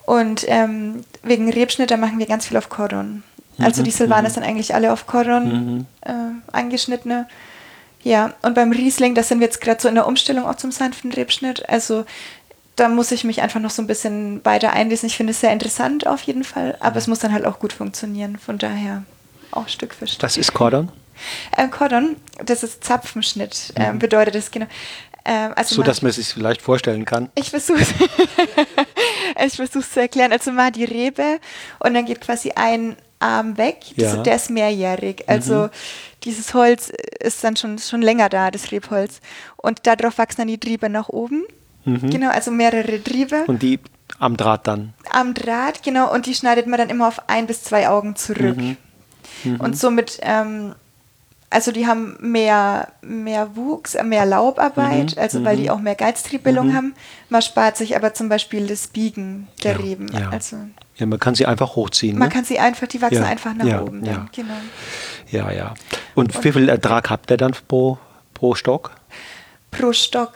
[0.04, 3.22] Und ähm, wegen Rebschnitt, da machen wir ganz viel auf Cordon.
[3.58, 6.12] Also die Silvaner sind eigentlich alle auf Cordon äh,
[6.52, 7.26] angeschnittene.
[8.02, 10.72] Ja, und beim Riesling, da sind wir jetzt gerade so in der Umstellung auch zum
[10.72, 11.68] sanften Rebschnitt.
[11.68, 12.04] Also
[12.76, 15.06] da muss ich mich einfach noch so ein bisschen weiter einlesen.
[15.06, 17.72] Ich finde es sehr interessant auf jeden Fall, aber es muss dann halt auch gut
[17.74, 18.38] funktionieren.
[18.38, 19.02] Von daher
[19.50, 20.22] auch Stück für Stück.
[20.22, 20.90] Was ist Cordon?
[21.58, 24.66] Ähm, Cordon, das ist Zapfenschnitt, ähm, bedeutet das genau.
[25.26, 27.28] Ähm, also So man- dass man es sich vielleicht vorstellen kann.
[27.34, 27.80] ich versuche
[29.46, 30.32] ich versuch's zu erklären.
[30.32, 31.38] Also mal die Rebe
[31.80, 33.76] und dann geht quasi ein Arm weg.
[33.96, 34.22] Das, Ja.
[34.22, 35.24] Der ist mehrjährig.
[35.28, 35.68] Also
[36.24, 39.20] dieses Holz ist dann schon, schon länger da, das Rebholz.
[39.56, 41.44] Und darauf wachsen dann die Triebe nach oben.
[41.84, 43.80] Genau, also mehrere Triebe Und die
[44.18, 44.92] am Draht dann.
[45.10, 48.56] am Draht, genau, und die schneidet man dann immer auf ein bis zwei Augen zurück.
[49.58, 50.74] Und somit, ähm,
[51.48, 56.74] also die haben mehr, mehr Wuchs, äh, mehr Laubarbeit, also weil die auch mehr Geiztriebbildung
[56.74, 56.94] haben.
[57.30, 60.08] Man spart sich aber zum Beispiel das Biegen der Reben.
[60.12, 60.28] Ja.
[60.28, 60.58] Also
[61.00, 62.18] ja, man kann sie einfach hochziehen.
[62.18, 62.34] man ne?
[62.34, 64.04] kann sie einfach, die wachsen Ja, einfach nach ja, oben.
[64.04, 64.12] ja.
[64.12, 64.28] Dann.
[64.32, 64.54] Genau.
[65.30, 65.74] Ja, ja.
[66.14, 67.98] Und wie viel Ertrag habt ihr dann pro,
[68.34, 68.92] pro Stock?
[69.70, 70.34] Pro Stock.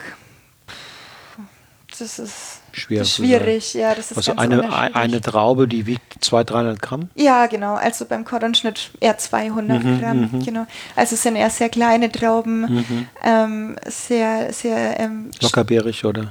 [1.97, 3.95] Das ist zu schwierig, ja.
[3.95, 7.09] Das ist Also ganz eine, eine Traube, die wiegt 200, 300 Gramm?
[7.15, 7.75] Ja, genau.
[7.75, 10.43] Also beim Cordonschnitt eher 200 Gramm.
[10.43, 10.65] Genau.
[10.95, 16.27] Also es sind eher sehr kleine Trauben, ähm, sehr, sehr ähm, Lockerbeerig oder,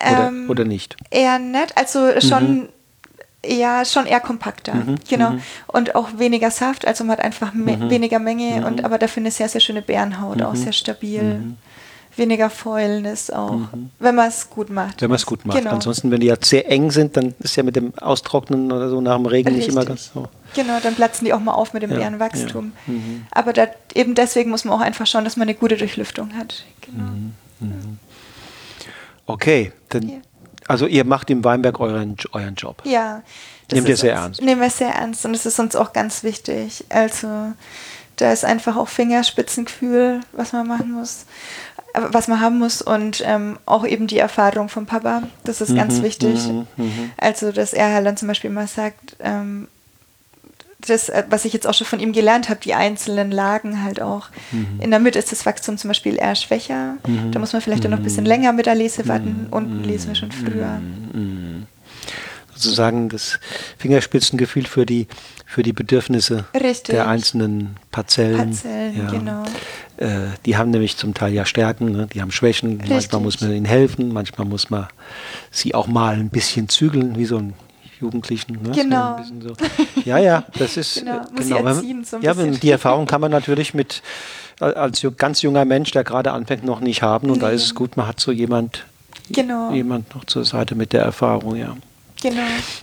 [0.00, 0.96] Ähm, oder, oder nicht?
[1.10, 1.72] eher nett.
[1.76, 2.68] Also schon
[3.44, 4.74] ja schon eher kompakter.
[5.08, 5.34] Genau.
[5.66, 6.86] Und auch weniger Saft.
[6.86, 10.42] Also man hat einfach me weniger Menge und aber dafür eine sehr, sehr schöne Bärenhaut,
[10.42, 11.54] auch sehr stabil.
[12.16, 13.60] Weniger Fäulnis auch,
[14.00, 15.00] wenn man es gut macht.
[15.02, 15.56] Wenn man es gut macht.
[15.58, 15.70] Genau.
[15.70, 19.00] Ansonsten, wenn die ja sehr eng sind, dann ist ja mit dem Austrocknen oder so
[19.00, 20.14] nach dem Regen nicht immer ganz Richtig.
[20.14, 20.28] so.
[20.60, 22.72] Genau, dann platzen die auch mal auf mit dem Ja, Bärenwachstum.
[22.88, 22.92] ja.
[22.92, 23.26] Mhm.
[23.30, 26.64] Aber da, eben deswegen muss man auch einfach schauen, dass man eine gute Durchlüftung hat.
[26.80, 27.04] Genau.
[29.26, 30.16] Okay, dann Ja.
[30.68, 32.82] Also ihr macht im Weinberg euren, euren Job.
[32.84, 33.22] Ja.
[33.72, 34.42] Nehmt ihr sehr uns, ernst?
[34.42, 36.84] Nehmen wir sehr ernst und es ist uns auch ganz wichtig.
[36.90, 37.52] Also
[38.16, 41.24] da ist einfach auch Fingerspitzengefühl, was man machen muss,
[41.94, 45.22] äh, was man haben muss und ähm, auch eben die Erfahrung vom Papa.
[45.44, 46.46] Das ist mhm, ganz wichtig.
[46.48, 49.68] Mhm, mhm, also dass er halt dann zum Beispiel mal sagt, ähm,
[50.88, 54.00] das, äh, was ich jetzt auch schon von ihm gelernt habe, die einzelnen Lagen halt
[54.00, 54.28] auch.
[54.52, 54.80] Mhm.
[54.80, 56.96] In der Mitte ist das Wachstum zum Beispiel eher schwächer.
[57.06, 57.32] Mhm.
[57.32, 57.90] Da muss man vielleicht mhm.
[57.90, 59.46] noch ein bisschen länger mit der Lese warten.
[59.46, 59.52] Mhm.
[59.52, 60.80] Unten lesen wir schon früher.
[61.12, 61.66] Mhm.
[62.54, 63.38] Sozusagen das
[63.78, 65.06] Fingerspitzengefühl für die,
[65.46, 66.94] für die Bedürfnisse Richtig.
[66.94, 68.50] der einzelnen Parzellen.
[68.50, 69.10] Parzellen, ja.
[69.10, 69.44] genau.
[69.96, 72.08] Äh, die haben nämlich zum Teil ja Stärken, ne?
[72.12, 72.72] die haben Schwächen.
[72.72, 72.90] Richtig.
[72.90, 74.88] Manchmal muss man ihnen helfen, manchmal muss man
[75.50, 77.54] sie auch mal ein bisschen zügeln, wie so ein
[78.00, 78.60] Jugendlichen.
[78.62, 78.70] Ne?
[78.74, 79.18] Genau.
[79.40, 79.54] So so.
[80.04, 81.20] Ja, ja, das ist genau.
[81.34, 81.64] genau.
[81.66, 84.02] Erziehen, so ja, die Erfahrung kann man natürlich mit
[84.60, 87.28] als ganz junger Mensch, der gerade anfängt, noch nicht haben.
[87.28, 87.40] Und nee.
[87.40, 88.84] da ist es gut, man hat so jemand,
[89.30, 89.72] genau.
[89.72, 91.76] jemand noch zur Seite mit der Erfahrung, ja.
[92.20, 92.42] Genau.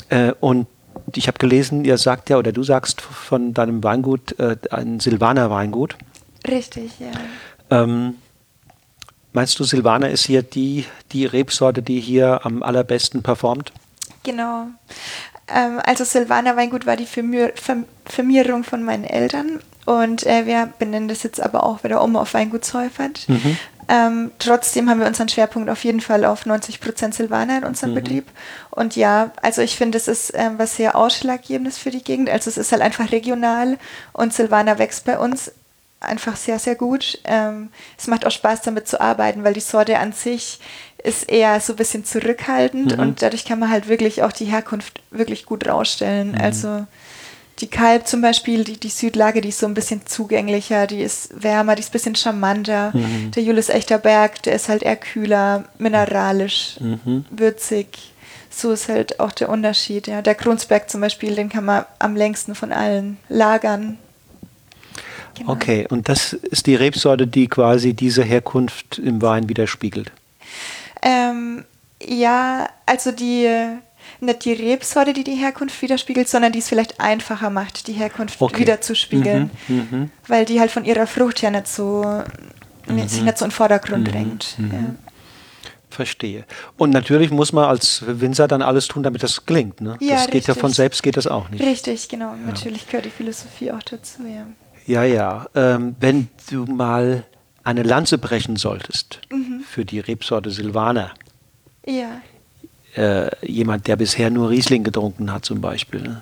[0.09, 0.67] Äh, und
[1.13, 5.49] ich habe gelesen, ihr sagt ja, oder du sagst von deinem Weingut, äh, ein Silvaner
[5.49, 5.97] Weingut.
[6.47, 7.11] Richtig, ja.
[7.69, 8.15] Ähm,
[9.33, 13.71] meinst du, Silvaner ist hier die, die Rebsorte, die hier am allerbesten performt?
[14.25, 14.67] Genau.
[15.47, 17.53] Ähm, also Silvaner Weingut war die Firmier
[18.05, 22.33] Firmierung von meinen Eltern und äh, wir benennen das jetzt aber auch wieder um auf
[22.33, 23.29] Weingut Seufert.
[23.29, 23.57] Mhm.
[23.87, 27.91] Ähm, trotzdem haben wir unseren Schwerpunkt auf jeden Fall auf 90 Prozent Silvaner in unserem
[27.91, 27.95] mhm.
[27.95, 28.25] Betrieb.
[28.71, 32.29] Und ja, also ich finde, es ist ähm, was sehr Ausschlaggebendes für die Gegend.
[32.29, 33.77] Also es ist halt einfach regional
[34.11, 35.51] und Silvaner wächst bei uns
[35.99, 37.19] einfach sehr, sehr gut.
[37.23, 40.59] Ähm, es macht auch Spaß damit zu arbeiten, weil die Sorte an sich
[41.03, 42.99] ist eher so ein bisschen zurückhaltend mhm.
[42.99, 46.31] und dadurch kann man halt wirklich auch die Herkunft wirklich gut rausstellen.
[46.31, 46.41] Mhm.
[46.41, 46.87] Also
[47.59, 51.41] die Kalb zum Beispiel, die, die Südlage, die ist so ein bisschen zugänglicher, die ist
[51.41, 52.91] wärmer, die ist ein bisschen charmanter.
[52.93, 53.31] Mhm.
[53.31, 57.25] Der Julius Echterberg, der ist halt eher kühler, mineralisch, mhm.
[57.29, 58.13] würzig.
[58.49, 60.07] So ist halt auch der Unterschied.
[60.07, 60.21] Ja.
[60.21, 63.99] Der Kronsberg zum Beispiel, den kann man am längsten von allen lagern.
[65.35, 65.51] Genau.
[65.51, 70.11] Okay, und das ist die Rebsorte, die quasi diese Herkunft im Wein widerspiegelt.
[71.01, 71.65] Ähm,
[72.01, 73.49] ja, also die
[74.21, 78.41] nicht die Rebsorte, die die Herkunft widerspiegelt, sondern die es vielleicht einfacher macht, die Herkunft
[78.41, 78.59] okay.
[78.59, 80.07] wiederzuspiegeln, mhm, mh.
[80.27, 82.03] weil die halt von ihrer Frucht ja nicht so
[82.87, 83.07] mhm.
[83.07, 84.55] sich nicht so in den Vordergrund mhm, drängt.
[84.57, 84.71] Mhm.
[84.71, 84.95] Ja.
[85.89, 86.43] Verstehe.
[86.77, 89.79] Und natürlich muss man als Winzer dann alles tun, damit das klingt.
[89.79, 89.97] Ne?
[90.01, 90.31] Ja, das richtig.
[90.33, 91.63] geht ja von selbst geht das auch nicht.
[91.63, 92.31] Richtig, genau.
[92.31, 92.47] Ja.
[92.47, 94.45] Natürlich gehört die Philosophie auch dazu, ja.
[94.85, 95.47] Ja, ja.
[95.55, 97.25] Ähm, wenn du mal
[97.63, 99.63] eine Lanze brechen solltest mhm.
[99.67, 101.11] für die Rebsorte Silvaner.
[101.85, 102.21] Ja.
[102.95, 106.01] Äh, jemand, der bisher nur Riesling getrunken hat zum Beispiel.
[106.01, 106.21] Ne?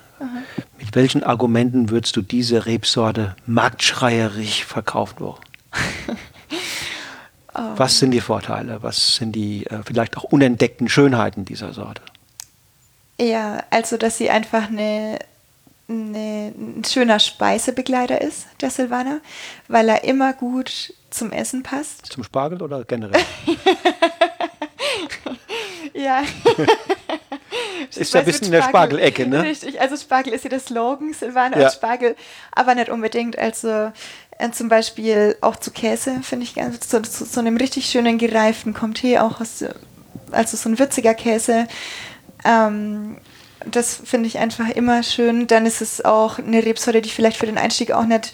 [0.79, 5.41] Mit welchen Argumenten würdest du diese Rebsorte marktschreierisch verkaufen wollen?
[7.53, 7.59] oh.
[7.75, 8.81] Was sind die Vorteile?
[8.81, 12.01] Was sind die äh, vielleicht auch unentdeckten Schönheiten dieser Sorte?
[13.19, 15.19] Ja, also dass sie einfach eine
[15.93, 19.21] eine, ein schöner Speisebegleiter ist, der Silvaner,
[19.67, 22.07] weil er immer gut zum Essen passt.
[22.07, 23.23] Zum Spargel oder generell?
[25.93, 26.23] ja.
[27.95, 29.43] ist ja ein bisschen in der Spargelecke, ne?
[29.43, 31.65] Richtig, also Spargel ist ja der Slogan, Silvaner ja.
[31.65, 32.15] als Spargel,
[32.51, 33.37] aber nicht unbedingt.
[33.37, 33.91] Also
[34.37, 38.17] äh, zum Beispiel auch zu Käse, finde ich ganz, zu, zu, zu, einem richtig schönen
[38.17, 39.63] gereiften Comté, auch aus,
[40.31, 41.67] also so ein würziger Käse.
[42.43, 43.17] Ähm,
[43.69, 45.47] das finde ich einfach immer schön.
[45.47, 48.33] Dann ist es auch eine Rebsorte, die vielleicht für den Einstieg auch nicht,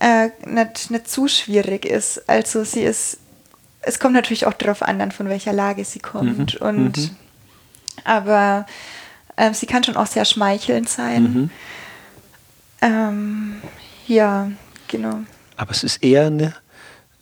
[0.00, 2.28] äh, nicht, nicht zu schwierig ist.
[2.28, 3.18] Also sie ist,
[3.82, 6.60] es kommt natürlich auch darauf an, dann von welcher Lage sie kommt.
[6.60, 6.66] Mhm.
[6.66, 7.10] Und mhm.
[8.04, 8.66] aber
[9.36, 11.22] äh, sie kann schon auch sehr schmeichelnd sein.
[11.22, 11.50] Mhm.
[12.82, 13.62] Ähm,
[14.06, 14.50] ja,
[14.88, 15.20] genau.
[15.56, 16.54] Aber es ist eher eine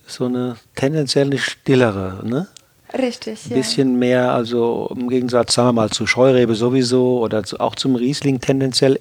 [0.07, 2.49] so eine tendenziell eine stillere, ne?
[2.97, 3.99] Richtig, Ein bisschen ja.
[3.99, 8.41] mehr, also im Gegensatz, sagen wir mal, zu Scheurebe sowieso oder zu, auch zum Riesling
[8.41, 9.01] tendenziell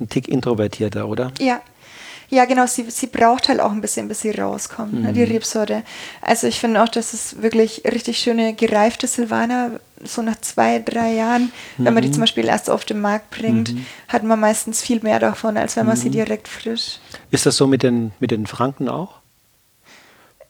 [0.00, 1.32] ein Tick introvertierter, oder?
[1.38, 1.60] Ja.
[2.30, 5.02] Ja, genau, sie, sie braucht halt auch ein bisschen, bis sie rauskommt, mhm.
[5.02, 5.32] ne, die mhm.
[5.32, 5.82] Rebsorte.
[6.20, 11.14] Also ich finde auch, dass es wirklich richtig schöne gereifte Silvaner, so nach zwei, drei
[11.14, 11.84] Jahren, mhm.
[11.84, 12.14] wenn man die mhm.
[12.14, 13.86] zum Beispiel erst auf den Markt bringt, mhm.
[14.08, 16.98] hat man meistens viel mehr davon, als wenn man sie direkt frisch.
[17.30, 19.20] Ist das so mit den, mit den Franken auch?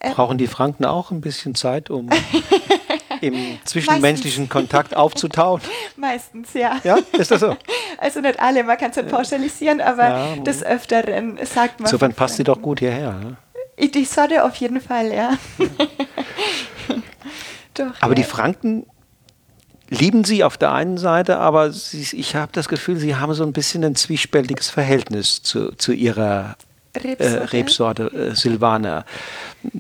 [0.01, 2.09] Äh, Brauchen die Franken auch ein bisschen Zeit, um
[3.21, 4.53] im zwischenmenschlichen Meistens.
[4.53, 5.61] Kontakt aufzutauen?
[5.97, 6.79] Meistens, ja.
[6.85, 7.57] Ja, ist das so?
[8.01, 11.89] Also nicht alle, man kann es nicht pauschalisieren, aber ja, des Öfteren sagt man.
[11.89, 13.13] Insofern passt sie doch gut hierher.
[13.15, 13.37] Ne?
[13.89, 15.33] Die Sorte auf jeden Fall, ja.
[17.75, 18.15] doch, aber ja.
[18.15, 18.87] die Franken
[19.89, 23.45] lieben sie auf der einen Seite, aber sie, ich habe das Gefühl, sie haben so
[23.45, 26.57] ein bisschen ein zwiespältiges Verhältnis zu, zu ihrer
[26.97, 29.05] Rebsorte, äh, Rebsorte äh, Silvaner.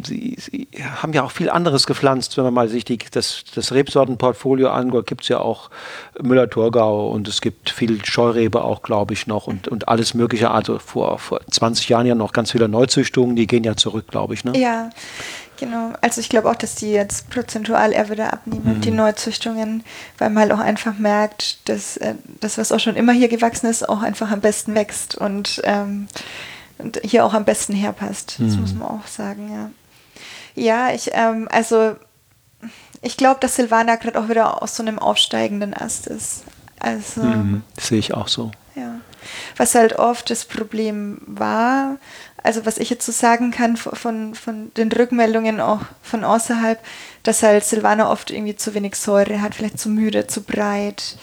[0.05, 0.69] Sie, Sie,
[1.01, 5.09] haben ja auch viel anderes gepflanzt, wenn man mal sich die, das, das Rebsortenportfolio anguckt,
[5.09, 5.71] gibt es ja auch
[6.21, 10.51] Müller-Thurgau und es gibt viel Scheurebe auch, glaube ich, noch und, und alles Mögliche.
[10.51, 14.35] Also vor, vor 20 Jahren ja noch ganz viele Neuzüchtungen, die gehen ja zurück, glaube
[14.35, 14.45] ich.
[14.45, 14.59] Ne?
[14.59, 14.91] Ja,
[15.59, 18.81] Genau, also ich glaube auch, dass die jetzt prozentual eher wieder abnehmen, mhm.
[18.81, 19.83] die Neuzüchtungen,
[20.17, 23.67] weil man halt auch einfach merkt, dass äh, das, was auch schon immer hier gewachsen
[23.67, 26.07] ist, auch einfach am besten wächst und, ähm,
[26.79, 28.37] und hier auch am besten herpasst.
[28.39, 28.61] Das mhm.
[28.61, 29.71] muss man auch sagen, ja.
[30.55, 31.97] Ja, ich, ähm, also
[33.03, 36.45] ich glaube, dass Silvana gerade auch wieder aus so einem aufsteigenden Ast ist.
[36.81, 38.51] Also, mhm, sehe ich auch so.
[38.75, 39.01] Ja.
[39.57, 41.97] Was halt oft das Problem war,
[42.43, 46.79] also was ich jetzt so sagen kann von, von den Rückmeldungen auch von außerhalb,
[47.25, 51.17] dass halt Silvana oft irgendwie zu wenig Säure hat, vielleicht zu müde, zu breit.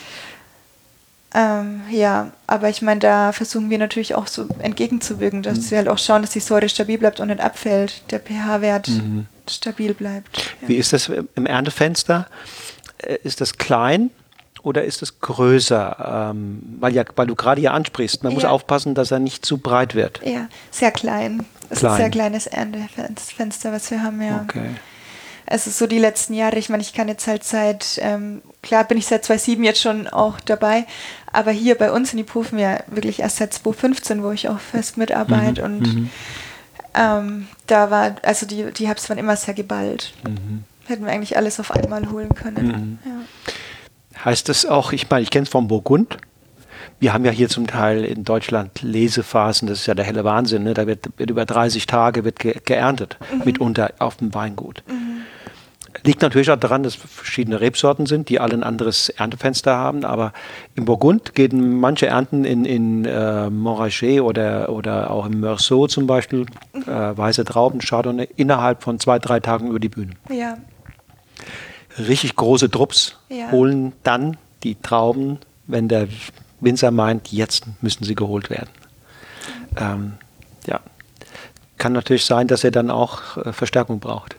[1.35, 5.71] Ähm, ja, aber ich meine, da versuchen wir natürlich auch so entgegenzuwirken, dass mhm.
[5.71, 9.25] wir halt auch schauen, dass die Säure stabil bleibt und nicht abfällt, der pH-Wert mhm.
[9.49, 10.37] stabil bleibt.
[10.61, 10.69] Ja.
[10.69, 12.27] Wie ist das im Erntefenster?
[12.99, 14.11] Äh, ist das klein?
[14.65, 16.31] oder ist es größer?
[16.31, 18.35] Ähm, weil, ja, weil du gerade ja ansprichst, man ja.
[18.35, 20.21] muss aufpassen, dass er nicht zu breit wird.
[20.25, 21.45] Ja, sehr klein.
[21.69, 21.91] Es klein.
[21.91, 24.43] ist ein sehr kleines Erntefenster, was wir haben, ja.
[24.43, 24.71] Okay.
[25.45, 28.97] Also so die letzten Jahre, ich meine, ich kann jetzt halt seit, ähm, klar bin
[28.97, 30.85] ich seit 2007 jetzt schon auch dabei,
[31.35, 34.59] aber hier bei uns in die Pufen ja wirklich erst seit 2015, wo ich auch
[34.59, 35.75] fest mitarbeite mhm.
[35.75, 36.09] und mhm.
[36.97, 40.13] Ähm, da war, also die, die Herbst waren immer sehr geballt.
[40.23, 40.63] Mhm.
[40.87, 42.67] Hätten wir eigentlich alles auf einmal holen können.
[42.67, 42.99] Mhm.
[43.03, 43.51] Ja
[44.23, 46.17] heißt das auch, ich meine, ich kenne es vom Burgund.
[46.99, 50.63] Wir haben ja hier zum Teil in Deutschland Lesephasen, das ist ja der helle Wahnsinn.
[50.63, 50.73] Ne?
[50.73, 53.43] Da wird, wird über 30 Tage wird ge geerntet, mhm.
[53.45, 54.83] mitunter auf dem Weingut.
[54.87, 55.21] Mhm.
[56.03, 60.03] Liegt natürlich auch daran, dass verschiedene Rebsorten sind, die alle ein anderes Erntefenster haben.
[60.03, 60.33] Aber
[60.75, 66.07] im Burgund gehen manche Ernten in, in äh, Montrachet oder, oder auch im Meursault zum
[66.07, 66.81] Beispiel, mhm.
[66.83, 70.13] äh, weiße Trauben, Chardonnay, innerhalb von zwei, drei Tagen über die Bühne.
[70.29, 70.57] Ja
[71.97, 73.51] richtig große Trupps ja.
[73.51, 76.07] holen dann die Trauben, wenn der
[76.59, 78.69] Winzer meint, jetzt müssen sie geholt werden.
[79.77, 80.13] Ähm,
[80.65, 80.79] ja,
[81.77, 84.35] kann natürlich sein, dass er dann auch äh, Verstärkung braucht.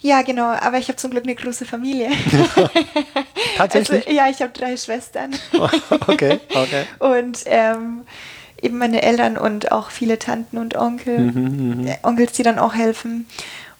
[0.00, 2.10] Ja, genau, aber ich habe zum Glück eine große Familie.
[3.56, 4.06] Tatsächlich?
[4.06, 5.34] Also, ja, ich habe drei Schwestern.
[6.06, 6.84] okay, okay.
[6.98, 8.02] Und ähm,
[8.60, 11.98] eben meine Eltern und auch viele Tanten und Onkel, mhm, mh.
[12.02, 13.26] Onkels, die dann auch helfen.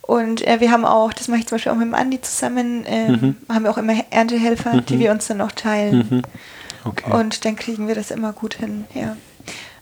[0.02, 2.87] Und äh, wir haben auch, das mache ich zum Beispiel auch mit dem Andi zusammen,
[2.87, 3.37] äh, mhm.
[3.48, 4.87] haben wir auch immer Erntehelfer, mhm.
[4.87, 6.07] die wir uns dann auch teilen.
[6.09, 6.22] Mhm.
[6.85, 7.11] Okay.
[7.12, 9.16] Und dann kriegen wir das immer gut hin, ja.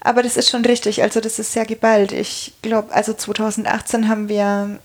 [0.01, 2.13] Aber das ist schon richtig, also das ist sehr geballt.
[2.13, 4.79] Ich glaube, also 2018 haben wir,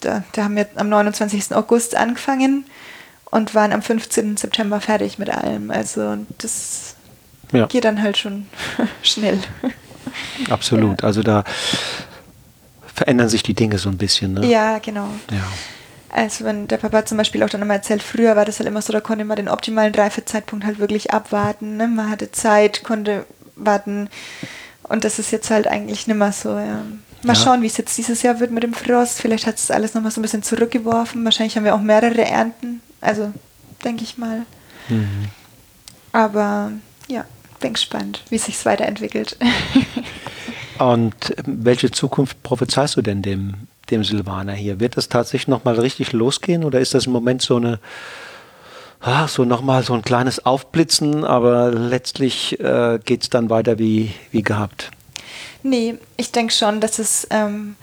[0.00, 1.54] da, da haben wir am 29.
[1.54, 2.64] August angefangen
[3.30, 4.36] und waren am 15.
[4.36, 5.70] September fertig mit allem.
[5.70, 6.96] Also das
[7.52, 7.66] ja.
[7.66, 8.46] geht dann halt schon
[9.02, 9.38] schnell.
[10.50, 11.02] Absolut.
[11.02, 11.06] Ja.
[11.06, 11.44] Also da
[12.94, 14.34] verändern sich die Dinge so ein bisschen.
[14.34, 14.46] Ne?
[14.46, 15.08] Ja, genau.
[15.30, 15.44] Ja.
[16.08, 18.80] Also wenn der Papa zum Beispiel auch dann immer erzählt, früher war das halt immer
[18.80, 21.76] so, da konnte man den optimalen Reifezeitpunkt halt wirklich abwarten.
[21.76, 21.88] Ne?
[21.88, 24.08] Man hatte Zeit, konnte warten.
[24.82, 26.82] Und das ist jetzt halt eigentlich nicht mehr so, ja.
[27.26, 27.40] Mal ja.
[27.42, 29.20] schauen, wie es jetzt dieses Jahr wird mit dem Frost.
[29.20, 31.24] Vielleicht hat es alles nochmal so ein bisschen zurückgeworfen.
[31.24, 32.80] Wahrscheinlich haben wir auch mehrere Ernten.
[33.00, 33.32] Also,
[33.84, 34.42] denke ich mal.
[34.88, 35.26] Mhm.
[36.12, 36.72] Aber
[37.08, 37.24] ja,
[37.60, 39.36] bin gespannt, wie es sich weiterentwickelt.
[40.78, 43.54] Und welche Zukunft prophezeist du denn dem,
[43.90, 44.78] dem Silvaner hier?
[44.78, 47.80] Wird das tatsächlich nochmal richtig losgehen oder ist das im Moment so eine,
[49.00, 54.12] ah, so nochmal so ein kleines Aufblitzen, aber letztlich äh, geht es dann weiter wie,
[54.30, 54.90] wie gehabt?
[55.68, 57.76] Nee, ich denke schon, dass es ähm,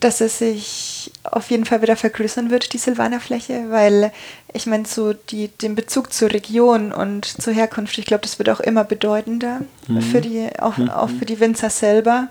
[0.00, 4.12] dass es sich auf jeden Fall wieder vergrößern wird, die Silvanerfläche, weil
[4.52, 8.50] ich meine, so die, den Bezug zur Region und zur Herkunft, ich glaube, das wird
[8.50, 10.02] auch immer bedeutender mhm.
[10.02, 10.90] für die, auch, mhm.
[10.90, 12.28] auch für die Winzer selber.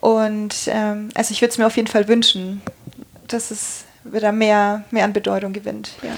[0.00, 2.60] Und ähm, also ich würde es mir auf jeden Fall wünschen,
[3.28, 5.92] dass es wieder mehr, mehr an Bedeutung gewinnt.
[6.02, 6.10] Ja.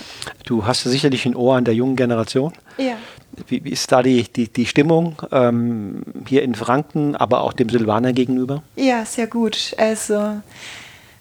[0.45, 2.53] Du hast ja sicherlich ein Ohr an der jungen Generation.
[2.79, 2.95] Ja.
[3.47, 7.69] Wie, wie ist da die, die, die Stimmung ähm, hier in Franken, aber auch dem
[7.69, 8.63] Silvaner gegenüber?
[8.77, 9.75] Ja, sehr gut.
[9.79, 10.43] Also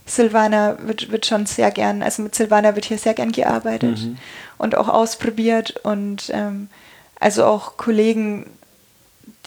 [0.06, 4.18] Silvaner wird, wird schon sehr gern, also mit Silvaner wird hier sehr gern gearbeitet mhm.
[4.58, 6.68] und auch ausprobiert und ähm,
[7.20, 8.48] also auch Kollegen,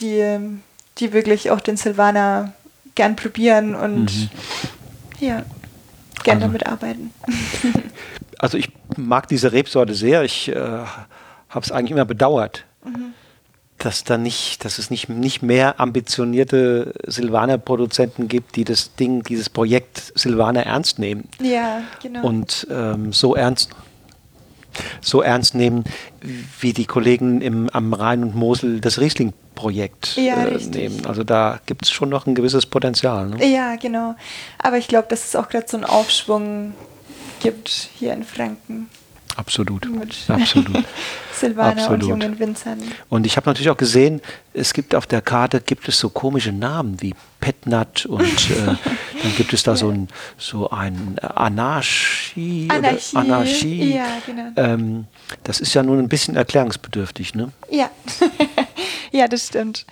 [0.00, 0.38] die,
[0.98, 2.54] die wirklich auch den Silvaner
[2.94, 4.28] gern probieren und mhm.
[5.20, 5.42] ja,
[6.24, 7.12] gern also, damit arbeiten.
[8.38, 10.24] also ich mag diese Rebsorte sehr.
[10.24, 13.14] Ich äh, habe es eigentlich immer bedauert, mhm
[13.78, 19.50] dass da nicht, dass es nicht, nicht mehr ambitionierte Silvaner-Produzenten gibt, die das Ding, dieses
[19.50, 21.28] Projekt Silvaner ernst nehmen.
[21.40, 22.26] Ja, genau.
[22.26, 23.70] Und ähm, so ernst
[25.00, 25.84] so ernst nehmen,
[26.58, 31.06] wie die Kollegen im, am Rhein und Mosel das Riesling Projekt Ja, äh, nehmen.
[31.06, 33.28] Also da gibt es schon noch ein gewisses Potenzial.
[33.28, 33.46] Ne?
[33.46, 34.14] Ja, genau.
[34.58, 36.74] Aber ich glaube, dass es auch gerade so einen Aufschwung
[37.40, 38.88] gibt hier in Franken
[39.36, 39.88] Absolut.
[39.90, 40.84] mit Absolut.
[41.32, 42.08] Silvaner und Absolut.
[42.08, 42.78] jungen Winzern.
[43.08, 44.20] Und ich habe natürlich auch gesehen,
[44.52, 48.66] es gibt auf der Karte gibt es so komische Namen wie Petnat und äh,
[49.22, 50.08] dann gibt es da so ein
[50.38, 52.68] so ein Anarchie.
[52.70, 53.94] Anarchie, Anarchie.
[53.94, 54.50] ja, genau.
[54.56, 55.06] Ähm,
[55.42, 57.50] das ist ja nun ein bisschen erklärungsbedürftig, ne?
[57.70, 57.90] Ja.
[59.10, 59.86] ja, das stimmt.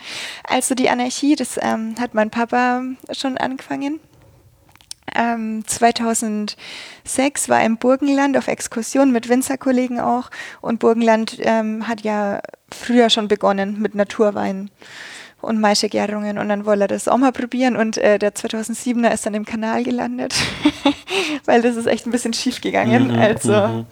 [0.45, 2.82] Also die Anarchie, das ähm, hat mein Papa
[3.12, 4.01] schon angefangen.
[5.14, 6.57] Ähm, 2006
[7.48, 10.30] war er im Burgenland auf Exkursion mit Winzerkollegen auch.
[10.61, 12.40] Und Burgenland ähm, hat ja
[12.70, 14.70] früher schon begonnen mit Naturwein
[15.40, 16.38] und Maischegärungen.
[16.38, 17.76] Und dann wollte er das auch mal probieren.
[17.76, 20.34] Und äh, der 2007er ist dann im Kanal gelandet,
[21.44, 23.09] weil das ist echt ein bisschen schief gegangen.
[23.09, 23.84] Mhm, also,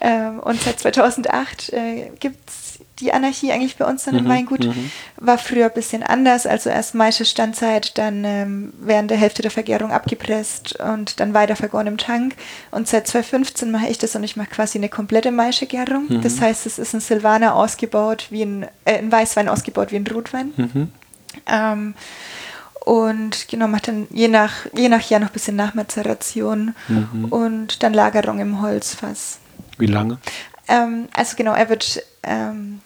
[0.00, 2.65] ähm, und seit 2008 äh, gibt es
[3.00, 4.64] die Anarchie eigentlich bei uns dann im Mhm, Weingut.
[4.66, 4.90] mhm.
[5.16, 6.46] War früher ein bisschen anders.
[6.46, 11.56] Also erst Maische Standzeit, dann ähm, während der Hälfte der Vergärung abgepresst und dann weiter
[11.56, 12.34] vergoren im Tank.
[12.70, 16.06] Und seit 2015 mache ich das und ich mache quasi eine komplette Maischegärung.
[16.08, 16.22] Mhm.
[16.22, 20.06] Das heißt, es ist ein Silvaner ausgebaut wie ein, äh, ein Weißwein ausgebaut wie ein
[20.06, 20.52] Rotwein.
[20.56, 20.92] Mhm.
[21.46, 21.94] Ähm,
[22.84, 27.24] und genau, macht dann je nach, je nach Jahr noch ein bisschen Nachmazeration Mhm.
[27.26, 29.38] und dann Lagerung im Holzfass.
[29.78, 30.18] Wie lange?
[30.68, 32.80] Ähm, also genau, er wird ähm,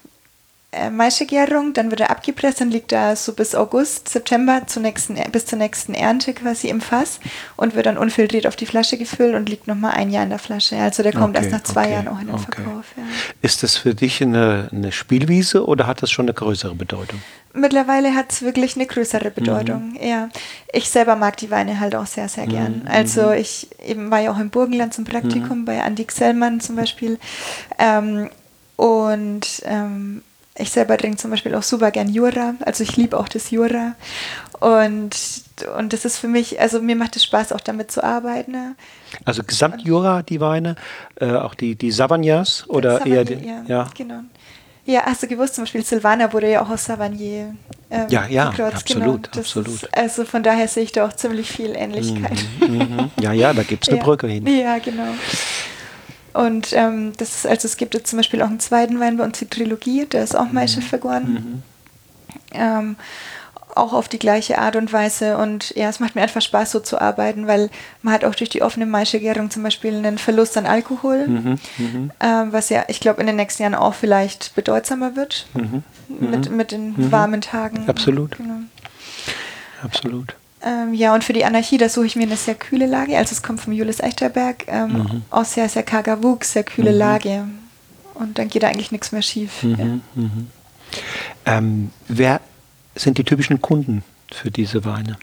[0.89, 5.45] Maischegärung, dann wird er abgepresst, dann liegt er so bis August, September zur nächsten, bis
[5.45, 7.19] zur nächsten Ernte quasi im Fass
[7.57, 10.39] und wird dann unfiltriert auf die Flasche gefüllt und liegt nochmal ein Jahr in der
[10.39, 10.77] Flasche.
[10.77, 12.45] Also der kommt Okay, erst nach zwei okay, Jahren auch in den okay.
[12.53, 12.85] Verkauf.
[12.95, 13.03] Ja.
[13.41, 17.21] Ist das für dich eine, eine Spielwiese oder hat das schon eine größere Bedeutung?
[17.53, 19.33] Mittlerweile hat es wirklich eine größere Mhm.
[19.35, 19.97] Bedeutung.
[20.01, 20.29] Ja.
[20.71, 22.83] Ich selber mag die Weine halt auch sehr, sehr gern.
[22.85, 26.77] Mhm, Also ich eben war ja auch im Burgenland zum Praktikum bei Andi Xellmann zum
[26.77, 27.19] Beispiel.
[27.77, 28.29] Ähm,
[28.77, 30.23] und ähm,
[30.61, 32.55] ich selber trinke zum Beispiel auch super gern Jura.
[32.61, 33.95] Also ich liebe auch das Jura.
[34.59, 35.15] Und,
[35.77, 38.51] und das ist für mich, also mir macht es Spaß, auch damit zu arbeiten.
[38.51, 38.75] Ne?
[39.25, 40.75] Also Gesamtjura, die Weine,
[41.19, 43.89] äh, auch die, die Savagnas oder Savagnier, eher die, ja, ja.
[43.95, 44.21] genau.
[44.85, 47.55] Ja, hast du gewusst, zum Beispiel Silvana wurde ja auch aus Savagnier
[47.91, 49.83] ähm, Ja, ja, gekreuzt, absolut, absolut.
[49.83, 52.37] Ist, also von daher sehe ich da auch ziemlich viel Ähnlichkeit.
[52.59, 53.11] Mhm.
[53.19, 54.03] Ja, ja, da gibt es eine Ja.
[54.03, 54.47] Brücke hin.
[54.47, 55.13] Ja, genau.
[56.33, 59.23] Und ähm, das ist, also es gibt jetzt zum Beispiel auch einen zweiten Wein bei
[59.23, 60.53] uns, die Trilogie, der ist auch Mhm.
[60.53, 61.63] Maische vergoren.
[62.53, 62.95] Ähm,
[63.75, 65.37] auch auf die gleiche Art und Weise.
[65.37, 67.69] Und ja, es macht mir einfach Spaß, so zu arbeiten, weil
[68.01, 72.11] man hat auch durch die offene Maischegärung zum Beispiel einen Verlust an Alkohol, Mhm, mhm,
[72.19, 76.51] ähm, was ja, ich glaube, in den nächsten Jahren auch vielleicht bedeutsamer wird mhm, mit,
[76.51, 77.87] mit den warmen Tagen.
[77.87, 78.35] Absolut.
[78.37, 78.59] Genau.
[79.83, 80.35] absolut.
[80.63, 83.17] Ähm, ja, und für die Anarchie, da suche ich mir eine sehr kühle Lage.
[83.17, 85.21] Also es kommt vom Julius Echterberg, ähm, Mhm.
[85.31, 87.45] aus sehr, sehr karger Wuchs, sehr kühle Lage.
[88.13, 89.63] Und dann geht da eigentlich nichts mehr schief.
[89.63, 89.69] Ja.
[89.85, 90.47] Mhm, mhm.
[91.45, 92.41] Ähm, wer
[92.95, 95.17] sind die typischen Kunden für diese Weine?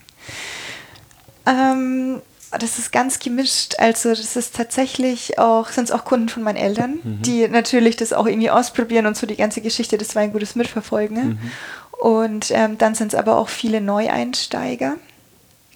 [1.46, 2.20] Ähm,
[2.58, 3.74] das ist ganz gemischt.
[3.78, 8.12] Also das ist tatsächlich auch, sind es auch Kunden von meinen Eltern, die natürlich das
[8.12, 11.14] auch irgendwie ausprobieren und so die ganze Geschichte des Weingutes mitverfolgen.
[11.16, 11.38] ne?
[12.00, 14.94] Und ähm, dann sind es aber auch viele Neueinsteiger,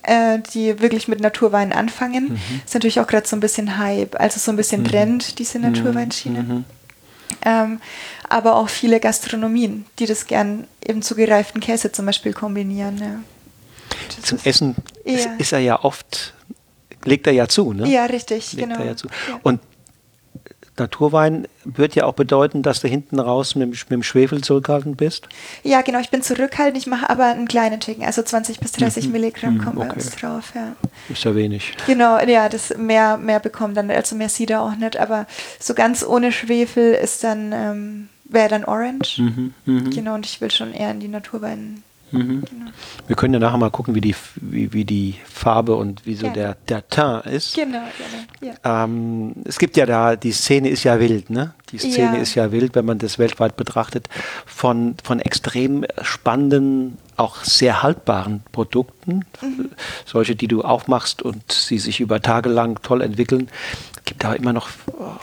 [0.02, 2.38] äh, die wirklich mit Naturwein anfangen.
[2.64, 6.42] Ist natürlich auch gerade so ein bisschen Hype, also so ein bisschen Trend, diese Naturweinschiene.
[6.42, 6.64] Mhm.
[7.44, 7.80] Ähm,
[8.28, 12.98] aber auch viele Gastronomien, die das gern eben zu gereiften Käse zum Beispiel kombinieren.
[12.98, 13.20] Ja.
[14.22, 16.34] Zum ist- Essen ist, ist er ja oft,
[17.04, 17.88] legt er ja zu, ne?
[17.88, 18.80] Ja, richtig, legt genau.
[18.80, 19.08] er ja zu.
[19.08, 19.40] Ja.
[19.42, 19.60] Und
[20.78, 24.96] Naturwein wird ja auch bedeuten, dass du hinten raus mit, dem- mit dem Schwefel zurückhaltend
[24.96, 25.28] bist.
[25.62, 29.10] Ja, genau, ich bin zurückhaltend, ich mache aber einen kleinen Ticken, also 20 bis 30
[29.10, 29.94] Milligramm Mhm, kommt bei okay.
[29.94, 30.74] uns drauf, ja.
[31.10, 31.74] Ist ja wenig.
[31.86, 35.26] Genau, ja, das mehr, mehr bekommt dann, also mehr sieht er auch nicht, aber
[35.60, 39.18] so ganz ohne Schwefel ist dann, ähm, wäre dann Orange.
[39.20, 41.82] Mhm, mhm, Genau, und ich will schon eher in die Naturwein.
[42.12, 42.42] Mhm.
[42.44, 42.70] Genau.
[43.06, 46.26] Wir können ja nachher mal gucken, wie die, wie, wie die Farbe und wie so
[46.26, 46.32] Ja.
[46.32, 47.54] der, der Teint ist.
[47.54, 47.78] Genau,
[48.40, 48.84] genau, ja.
[48.84, 51.54] Ähm, es gibt ja da, die Szene ist ja wild, ne?
[51.70, 52.22] Die Szene Ja.
[52.22, 54.08] ist ja wild, wenn man das weltweit betrachtet,
[54.46, 59.70] von, von extrem spannenden, auch sehr haltbaren Produkten, Mhm.
[60.04, 63.48] solche, die du aufmachst und sie sich über Tage lang toll entwickeln.
[64.04, 64.68] Gibt da immer noch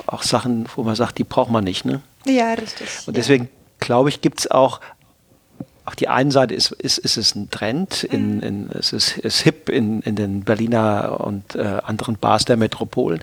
[0.08, 2.02] auch Sachen, wo man sagt, die braucht man nicht, ne?
[2.26, 2.88] Ja, richtig.
[3.06, 3.20] Und ja.
[3.22, 4.80] deswegen glaube ich, gibt es auch,
[5.90, 8.16] auf die einen Seite ist, ist, ist es ein Trend, Mhm.
[8.16, 12.56] in, in, es ist, ist hip in, in den Berliner und äh, anderen Bars der
[12.58, 13.22] Metropolen,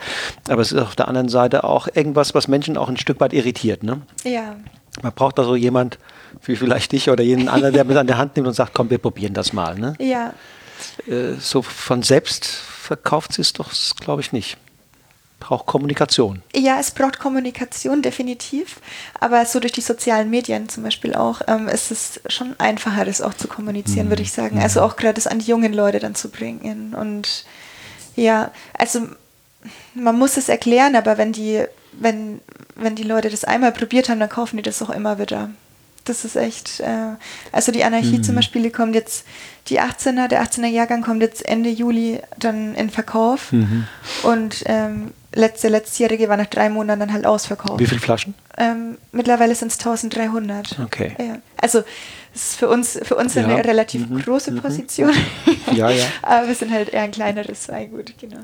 [0.48, 3.32] aber es ist auf der anderen Seite auch irgendwas, was Menschen auch ein Stück weit
[3.32, 3.82] irritiert.
[3.84, 4.02] Ne?
[4.24, 4.56] Ja,
[5.02, 5.98] Man braucht da so jemand,
[6.44, 8.90] wie vielleicht dich oder jeden anderen, der mit an der Hand nimmt und sagt, komm,
[8.90, 9.74] wir probieren das mal.
[9.78, 9.94] Ne?
[10.00, 10.32] ja.
[11.06, 14.58] Äh, so von selbst verkauft sie es doch, glaube ich, nicht.
[15.38, 16.42] Braucht Kommunikation.
[16.54, 18.80] Ja, es braucht Kommunikation, definitiv.
[19.20, 23.20] Aber so durch die sozialen Medien zum Beispiel auch, ähm, ist es schon einfacher, das
[23.20, 24.10] auch zu kommunizieren, Mhm.
[24.10, 24.58] würde ich sagen.
[24.60, 26.94] Also auch gerade das an die jungen Leute dann zu bringen.
[26.94, 27.44] Und
[28.16, 29.02] ja, also
[29.94, 31.62] man muss es erklären, aber wenn die,
[31.92, 32.40] wenn,
[32.74, 35.50] wenn die Leute das einmal probiert haben, dann kaufen die das auch immer wieder.
[36.04, 37.16] Das ist echt, äh,
[37.52, 39.26] also die Anarchie zum Beispiel, die kommt jetzt,
[39.68, 43.52] die 18er, der 18er Jahrgang kommt jetzt Ende Juli dann in Verkauf.
[44.22, 47.78] Und ähm, letzte, letztjährige war nach drei Monaten dann halt ausverkauft.
[47.78, 48.34] Wie viele Flaschen?
[48.58, 50.78] Ähm, mittlerweile sind es 1300.
[50.82, 51.14] Okay.
[51.18, 51.38] Ja.
[51.60, 51.84] Also
[52.34, 53.44] es ist für uns, für uns Ja.
[53.44, 54.22] eine relativ Mhm.
[54.22, 55.12] große Position.
[55.72, 56.04] Ja, ja.
[56.22, 58.38] Aber wir sind halt eher ein kleineres Weingut, genau.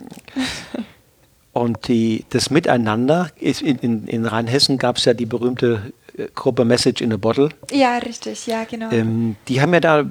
[1.53, 5.93] Und die, das Miteinander, ist in, in, in Rheinhessen gab es ja die berühmte
[6.35, 7.49] Gruppe Message in a Bottle.
[7.71, 8.91] Ja, richtig, ja, genau.
[8.91, 10.05] Ähm, die haben ja da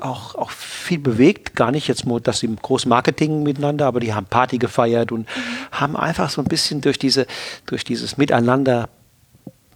[0.00, 4.14] auch, auch viel bewegt, gar nicht jetzt nur, dass sie groß Marketing miteinander, aber die
[4.14, 5.28] haben Party gefeiert und
[5.72, 7.26] haben einfach so ein bisschen durch diese,
[7.66, 8.88] durch dieses Miteinander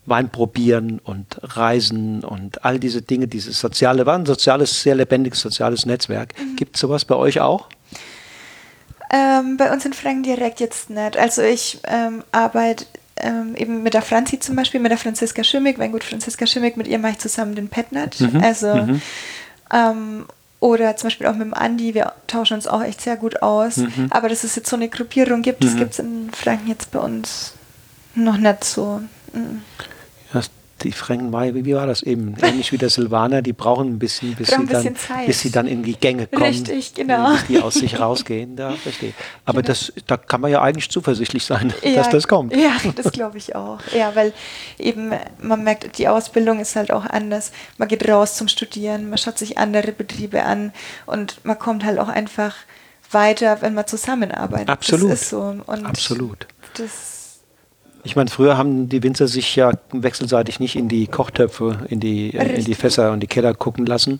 [0.05, 5.41] Wein probieren und Reisen und all diese Dinge, dieses soziale, war ein soziales, sehr lebendiges
[5.41, 6.35] soziales Netzwerk.
[6.57, 7.68] Gibt es sowas bei euch auch?
[9.12, 11.16] Ähm, bei uns in Franken direkt jetzt nicht.
[11.16, 15.78] Also ich ähm, arbeite ähm, eben mit der Franzi zum Beispiel, mit der Franziska Schimmig,
[15.78, 18.18] Weingut Franziska Schimmig, mit ihr mache ich zusammen den Petnat.
[18.20, 19.02] Mhm, Also mhm.
[19.72, 20.26] ähm,
[20.60, 23.78] oder zum Beispiel auch mit dem Andi, wir tauschen uns auch echt sehr gut aus.
[23.78, 24.06] Mhm.
[24.10, 27.00] Aber dass es jetzt so eine Gruppierung gibt, das gibt es in Franken jetzt bei
[27.00, 27.54] uns
[28.14, 29.00] noch nicht so.
[30.85, 32.35] Ja, die Franken, war- wie war das eben?
[32.43, 35.26] Ähnlich wie der Silvaner, die brauchen ein bisschen, bis, sie, ein dann, bisschen Zeit.
[35.26, 36.43] bis sie dann in die Gänge kommen.
[36.45, 37.33] Richtig, genau.
[37.33, 38.57] Bis die aus sich rausgehen.
[38.57, 39.12] Da verstehe.
[39.45, 42.55] Aber das, da kann man ja eigentlich zuversichtlich sein, dass das kommt.
[42.57, 43.78] Ja, das glaube ich auch.
[43.97, 44.33] Ja, weil
[44.78, 47.53] eben man merkt, die Ausbildung ist halt auch anders.
[47.78, 50.72] Man geht raus zum Studieren, man schaut sich andere Betriebe an
[51.07, 52.55] und man kommt halt auch einfach
[53.11, 54.70] weiter, wenn man zusammenarbeitet.
[54.70, 55.11] Absolut.
[55.12, 55.41] Das ist so.
[55.66, 56.47] Und Absolut.
[56.78, 57.21] Das,
[58.05, 62.34] Ich meine, früher haben die Winzer sich ja wechselseitig nicht in die Kochtöpfe, in die,
[62.34, 62.74] äh, in die.
[62.74, 64.18] Fässer und die Keller gucken lassen.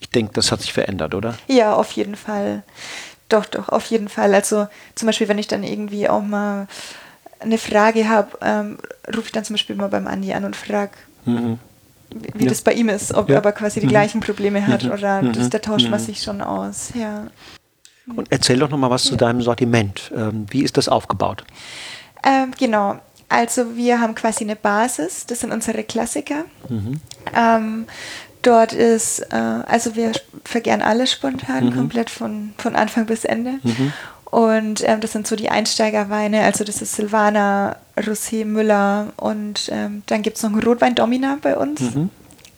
[0.00, 1.34] Ich denke, das hat sich verändert, oder?
[1.46, 2.62] ja, auf jeden Fall.
[3.28, 4.34] Doch, doch, auf jeden Fall.
[4.34, 6.66] Also zum Beispiel, wenn ich dann irgendwie auch mal
[7.40, 8.78] eine Frage habe, ähm,
[9.14, 10.92] rufe ich dann zum Beispiel mal beim Andi an und frage,
[11.24, 11.58] Mhm.
[12.10, 12.48] wie wie Ja.
[12.50, 13.36] das bei ihm ist, ob Ja.
[13.36, 13.90] er aber quasi die Mhm.
[13.90, 14.90] gleichen Probleme hat Mhm.
[14.90, 15.32] oder Mhm.
[15.32, 16.04] das, da tauscht man Mhm.
[16.04, 16.90] sich schon aus.
[16.94, 17.28] Ja.
[18.14, 20.12] Und erzähl doch noch mal was zu deinem Sortiment.
[20.14, 21.44] Ähm, wie ist das aufgebaut?
[22.26, 22.98] Ähm, genau.
[23.28, 26.44] Also wir haben quasi eine Basis, das sind unsere Klassiker.
[27.34, 27.86] Ähm,
[28.42, 30.12] dort ist, äh, also wir
[30.44, 33.54] vergären alles spontan, komplett von, von Anfang bis Ende.
[34.24, 40.02] Und ähm, das sind so die Einsteigerweine, also das ist Silvaner, Rosé, Müller und ähm,
[40.06, 41.80] dann gibt es noch einen Rotwein Domina bei uns.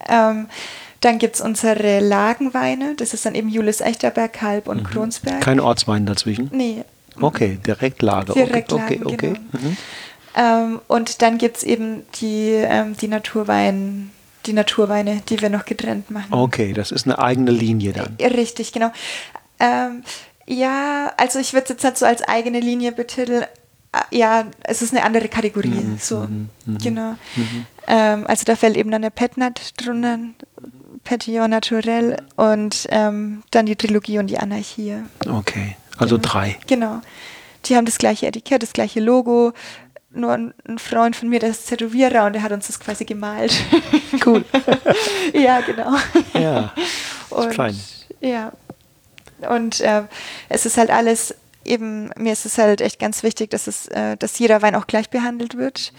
[0.09, 0.47] Ähm,
[1.03, 5.41] dann gibt es unsere Lagenweine, das ist dann eben Julius Echterberg, Kalb und Kronsberg.
[5.43, 6.49] Kein Ortswein dazwischen?
[6.53, 6.83] nee,
[7.21, 8.35] Okay, direkt Lage.
[8.35, 9.33] Direkt okay, Lagen, okay, okay.
[9.53, 9.69] genau.
[9.71, 9.77] Mhm.
[10.37, 14.11] Ähm, und dann gibt es eben die, ähm, die, Naturwein,
[14.45, 16.33] die Naturweine, die wir noch getrennt machen.
[16.33, 18.17] Okay, das ist eine eigene Linie dann.
[18.21, 18.93] Richtig, genau.
[19.59, 20.03] Ähm,
[20.47, 23.45] ja, also ich würde es jetzt nicht so als eigene Linie betiteln.
[23.93, 25.69] Ah, Ja, es ist eine andere Kategorie.
[25.69, 26.29] Mhm, so,
[26.83, 27.15] genau.
[27.89, 30.19] Ähm, also da fällt eben dann der Petnat drunter,
[31.03, 34.97] Petillon Naturel und ähm, dann die Trilogie und die Anarchie.
[35.29, 36.59] Okay, also drei.
[36.67, 37.01] Genau.
[37.65, 39.53] Die haben das gleiche Etikett, das gleiche Logo.
[40.17, 43.55] Nur ein, Freund von mir, der ist Tätowierer und der hat uns das quasi gemalt.
[44.25, 44.45] Cool.
[45.35, 45.95] ja, genau.
[46.33, 46.73] Ja,
[47.29, 47.79] Und, fein.
[48.21, 48.53] Ja.
[49.49, 50.05] Und äh,
[50.49, 54.17] es ist halt alles, eben, mir ist es halt echt ganz wichtig, dass, es, äh,
[54.17, 55.93] dass jeder Wein auch gleich behandelt wird.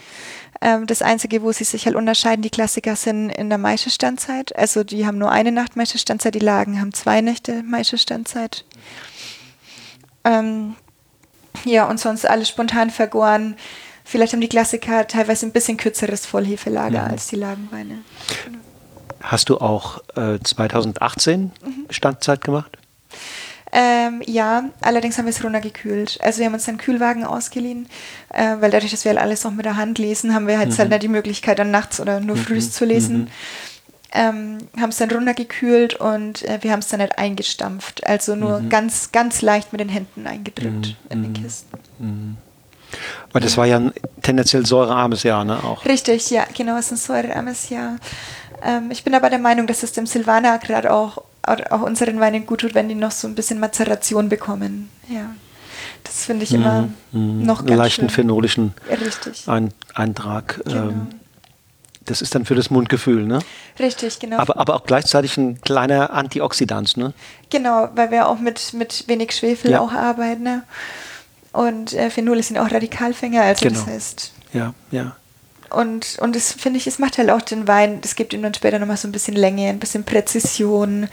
[0.60, 4.56] Ähm, das Einzige, wo sie sich halt unterscheiden, die Klassiker sind in der Maischestandzeit.
[4.56, 8.64] Also die haben nur eine Nacht Maischestandzeit, die Lagen haben zwei Nächte Maischestandzeit.
[10.24, 10.74] Ähm,
[11.64, 13.56] ja, und sonst alles spontan vergoren.
[14.10, 17.10] Vielleicht haben die Klassiker teilweise ein bisschen kürzeres Vollhefelager Mhm.
[17.10, 17.98] als die Lagenweine.
[19.20, 21.52] Hast du auch äh, 2018
[21.90, 22.78] Standzeit gemacht?
[23.70, 26.18] Ähm, ja, allerdings haben wir es runtergekühlt.
[26.22, 27.86] Also wir haben uns einen Kühlwagen ausgeliehen,
[28.32, 30.78] äh, weil dadurch, dass wir halt alles auch mit der Hand lesen, haben wir jetzt
[30.78, 33.28] halt nicht die Möglichkeit, dann nachts oder nur frühs zu lesen.
[34.10, 38.06] Ähm, haben es dann runtergekühlt und äh, wir haben es dann nicht eingestampft.
[38.06, 42.38] Also nur ganz, ganz leicht mit den Händen eingedrückt in den Kisten.
[43.32, 45.62] Weil das war ja ein tendenziell säurearmes Jahr, ne?
[45.62, 45.84] Auch.
[45.84, 47.96] Richtig, ja, genau, es ist ein säurearmes Jahr.
[48.62, 52.46] Ähm, ich bin aber der Meinung, dass es dem Silvaner gerade auch, auch, unseren Weinen
[52.46, 54.90] gut tut, wenn die noch so ein bisschen Mazeration bekommen.
[55.08, 55.30] Ja.
[56.04, 57.44] Das finde ich immer Mhm.
[57.44, 58.10] noch einen ganz leichten schön.
[58.10, 58.74] phenolischen.
[59.46, 60.60] Ein Eintrag.
[60.64, 60.88] Genau.
[60.88, 61.06] Ähm,
[62.06, 63.40] das ist dann für das Mundgefühl, ne?
[63.78, 64.38] Richtig, genau.
[64.38, 67.12] Aber, aber auch gleichzeitig ein kleiner Antioxidant, ne?
[67.50, 69.80] genau, weil wir auch mit, mit wenig Schwefel Ja.
[69.80, 70.42] auch arbeiten.
[70.42, 70.62] Ne?
[71.52, 73.78] Und äh, Phenole sind auch Radikalfänger, also Genau.
[73.80, 74.32] das heißt.
[74.52, 75.16] Ja, ja.
[75.70, 78.54] Und, und das finde ich, es macht halt auch den Wein, das gibt ihm dann
[78.54, 81.08] später nochmal so ein bisschen Länge, ein bisschen Präzision,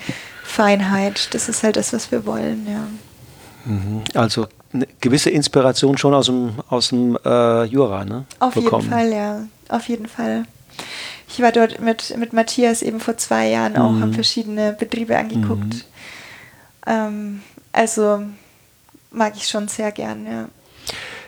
[0.45, 1.33] Feinheit.
[1.33, 2.87] Das ist halt das, was wir wollen, ja.
[3.65, 4.03] Mhm.
[4.13, 8.25] Also eine gewisse Inspiration schon aus dem, aus dem äh, Jura, ne?
[8.39, 8.83] Auf bekommen.
[8.83, 9.47] jeden Fall, ja.
[9.69, 10.45] Auf jeden Fall.
[11.27, 14.01] Ich war dort mit, mit Matthias eben vor zwei Jahren auch, Mhm.
[14.01, 15.85] haben verschiedene Betriebe angeguckt.
[16.87, 17.41] Ähm,
[17.73, 18.21] also
[19.15, 20.45] mag ich schon sehr gern, ja.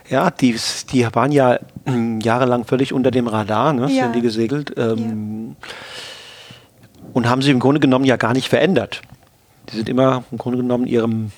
[0.10, 0.56] Ja, die,
[0.92, 3.92] die waren ja mm, jahrelang völlig unter dem Radar, ne?
[3.92, 4.04] Ja.
[4.04, 4.74] sind die gesegelt.
[4.78, 5.56] Ähm,
[7.14, 9.02] Und haben sich im Grunde genommen ja gar nicht verändert.
[9.70, 11.32] Die sind immer im Grunde genommen ihrem,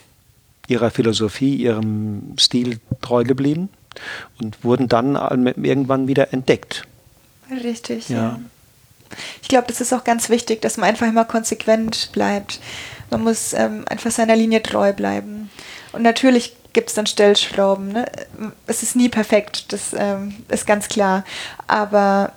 [0.68, 3.70] ihrer Philosophie, ihrem Stil treu geblieben
[4.40, 6.84] und wurden dann all- irgendwann wieder entdeckt.
[7.52, 8.18] Richtig, Ja.
[8.18, 8.40] ja.
[9.42, 12.60] Ich glaube, das ist auch ganz wichtig, dass man einfach immer konsequent bleibt.
[13.10, 15.50] Man muss ähm, einfach seiner Linie treu bleiben.
[15.92, 17.92] Und natürlich gibt es dann Stellschrauben.
[17.92, 18.06] Ne?
[18.68, 21.24] Es ist nie perfekt, das ähm, ist ganz klar.
[21.68, 22.34] Aber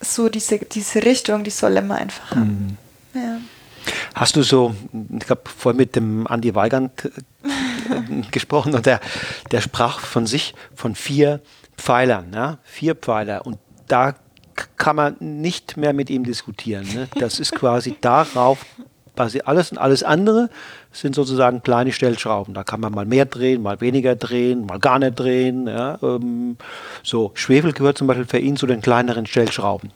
[0.00, 2.78] so diese, diese Richtung, die soll immer einfach haben.
[3.14, 3.38] Ja.
[4.14, 7.10] Hast du so, ich habe vorhin mit dem Andi Weigand
[7.42, 9.00] äh, gesprochen und der,
[9.50, 11.40] der sprach von sich von vier
[11.76, 12.58] Pfeilern, ja?
[12.64, 14.14] vier Pfeiler und da
[14.76, 16.86] kann man nicht mehr mit ihm diskutieren.
[16.94, 17.08] Ne?
[17.18, 18.64] Das ist quasi darauf
[19.14, 20.50] basiert alles und alles andere
[20.94, 22.54] sind sozusagen kleine Stellschrauben.
[22.54, 25.66] Da kann man mal mehr drehen, mal weniger drehen, mal gar nicht drehen.
[25.66, 25.98] Ja?
[26.02, 26.56] Ähm,
[27.02, 29.90] so Schwefel gehört zum Beispiel für ihn zu den kleineren Stellschrauben.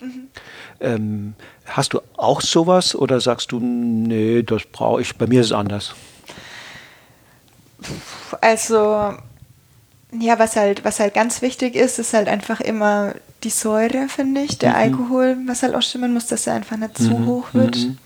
[0.81, 1.35] Ähm,
[1.67, 5.53] hast du auch sowas oder sagst du, nee, das brauche ich, bei mir ist es
[5.53, 5.95] anders?
[8.41, 9.15] Also,
[10.13, 14.41] ja, was halt, was halt ganz wichtig ist, ist halt einfach immer die Säure, finde
[14.41, 17.77] ich, der Alkohol, was halt auch stimmen muss, dass er einfach nicht zu hoch wird.
[17.77, 17.99] mhm.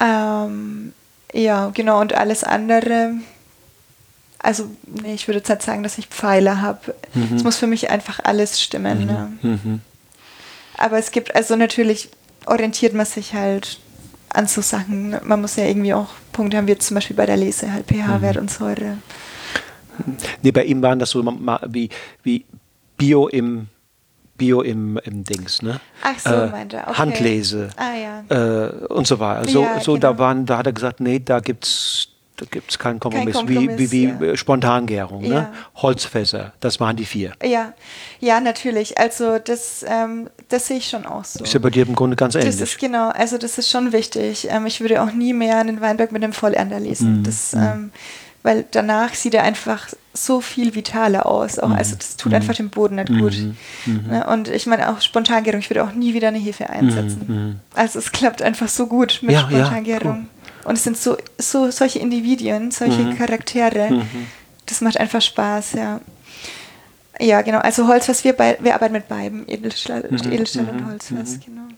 [0.00, 0.92] Ähm,
[1.34, 3.12] ja, genau, und alles andere.
[4.38, 6.94] Also, nee, ich würde jetzt halt sagen, dass ich Pfeile habe.
[7.34, 9.06] Es muss für mich einfach alles stimmen.
[9.06, 9.32] Ne?
[9.42, 9.80] Mhm.
[10.76, 12.10] Aber es gibt, also natürlich
[12.46, 13.80] orientiert man sich halt
[14.28, 15.16] an so Sachen.
[15.24, 18.36] Man muss ja irgendwie auch Punkte haben, wie zum Beispiel bei der Lese, halt pH-Wert
[18.36, 18.98] und Säure.
[20.42, 21.24] Nee, bei ihm waren das so
[21.68, 21.88] wie,
[22.22, 22.44] wie
[22.96, 23.68] Bio im
[24.36, 25.80] Bio im, im Dings, ne?
[26.02, 26.98] Ach so, meint er, okay.
[26.98, 27.94] Handlese Ah,
[28.30, 28.64] ja.
[28.66, 29.48] äh, und so weiter.
[29.48, 30.18] So, Ja, so da genau.
[30.20, 34.18] waren, da hat er gesagt, nee, da gibt's da gibt's keinen Kompromiss, Kompromiss, wie, wie,
[34.18, 34.32] wie ja.
[34.32, 35.28] äh, Spontangärung, ne?
[35.28, 35.52] Ja.
[35.76, 37.32] Holzfässer, das waren die vier.
[37.44, 37.74] Ja,
[38.18, 38.98] ja, natürlich.
[38.98, 41.44] Also das, ähm, das sehe ich schon auch so.
[41.44, 42.60] Ist ja bei dir im Grunde ganz Das ähnlich.
[42.60, 44.48] ist genau, also das ist schon wichtig.
[44.50, 47.18] Ähm, ich würde auch nie mehr einen Weinberg mit einem Vollernter lesen.
[47.20, 47.92] Mhm, Das, ähm,
[48.44, 51.58] weil danach sieht er einfach so viel vitaler aus.
[51.58, 53.34] Auch, also das tut einfach dem Boden nicht gut.
[53.86, 54.24] Mhm, Ne?
[54.28, 57.60] Und ich meine auch Spontangärung, ich würde auch nie wieder eine Hefe einsetzen.
[57.74, 60.28] Also es klappt einfach so gut mit Mhm, Ja, ja, Spontangärung.
[60.64, 63.16] Und es sind so, so solche Individuen, solche Mhm.
[63.16, 64.06] Charaktere.
[64.66, 66.00] Das macht einfach Spaß, ja.
[67.20, 67.58] Ja, genau.
[67.58, 71.68] Also Holzfass, wir, bei, wir arbeiten mit beiden, Edelstahl, Mhm, Edelstahl und Holzfass, genau.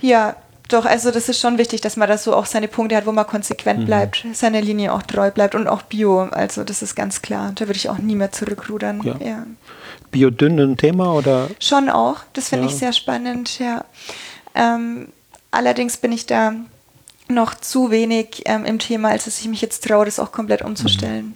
[0.00, 0.36] Ja,
[0.68, 3.12] doch, also das ist schon wichtig, dass man da so auch seine Punkte hat, wo
[3.12, 3.84] man konsequent Mhm.
[3.86, 6.22] bleibt, seiner Linie auch treu bleibt und auch Bio.
[6.30, 7.52] Also das ist ganz klar.
[7.54, 9.02] Da würde ich auch nie mehr zurückrudern.
[9.02, 9.16] Ja.
[9.24, 9.46] Ja.
[10.10, 11.48] Biodünn ein Thema oder?
[11.60, 12.16] Schon auch.
[12.32, 12.70] Das finde Ja.
[12.72, 13.84] ich sehr spannend, ja.
[14.54, 15.08] Ähm,
[15.50, 16.54] allerdings bin ich da
[17.28, 20.62] noch zu wenig ähm, im Thema, als dass ich mich jetzt traue, das auch komplett
[20.62, 21.34] umzustellen.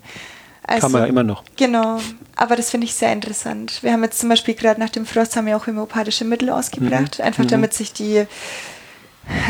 [0.62, 1.44] Also, Kann man ja immer noch.
[1.56, 1.98] Genau,
[2.36, 3.82] aber das finde ich sehr interessant.
[3.82, 7.20] Wir haben jetzt zum Beispiel gerade nach dem Frost haben wir auch homöopathische Mittel ausgebracht,
[7.22, 8.26] einfach damit sich die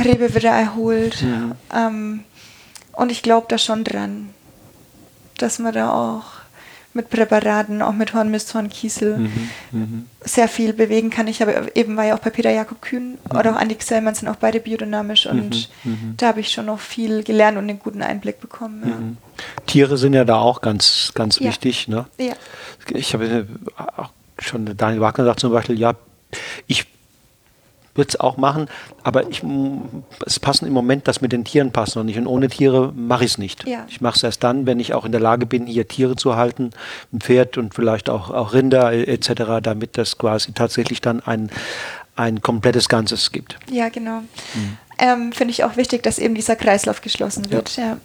[0.05, 1.25] Rebe wieder erholt.
[1.75, 2.21] Ähm,
[2.93, 4.31] und ich glaube da schon dran,
[5.39, 6.25] dass man da auch
[6.95, 9.29] mit Präparaten, auch mit Hornmist, Hornkiesel
[10.23, 11.29] sehr viel bewegen kann.
[11.29, 14.27] Ich habe eben war ja auch bei Peter Jakob Kühn oder auch Andi Xellmann sind
[14.27, 15.69] auch beide biodynamisch und
[16.17, 18.83] da habe ich schon noch viel gelernt und einen guten Einblick bekommen.
[18.85, 19.45] Ja.
[19.67, 21.49] Tiere sind ja da auch ganz, ganz Ja.
[21.51, 21.87] wichtig.
[21.87, 22.07] Ne?
[22.19, 22.33] Ja.
[22.89, 23.47] Ich habe
[23.97, 24.11] auch
[24.41, 25.95] schon Daniel Wagner sagt zum Beispiel, ja,
[26.67, 26.87] ich
[27.99, 28.69] würde es auch machen,
[29.03, 29.43] aber ich,
[30.25, 32.17] es passen im Moment, das mit den Tieren passt noch nicht.
[32.17, 33.67] Und ohne Tiere mache ich es nicht.
[33.69, 33.85] Ja.
[33.89, 36.37] Ich mache es erst dann, wenn ich auch in der Lage bin, hier Tiere zu
[36.37, 36.71] halten,
[37.13, 41.51] ein Pferd und vielleicht auch, auch Rinder äh, etc., damit das quasi tatsächlich dann ein,
[42.17, 43.59] ein komplettes Ganzes gibt.
[43.71, 44.23] Ja, genau.
[44.99, 47.77] Ähm, Finde ich auch wichtig, dass eben dieser Kreislauf geschlossen wird.
[47.77, 47.99] Ja.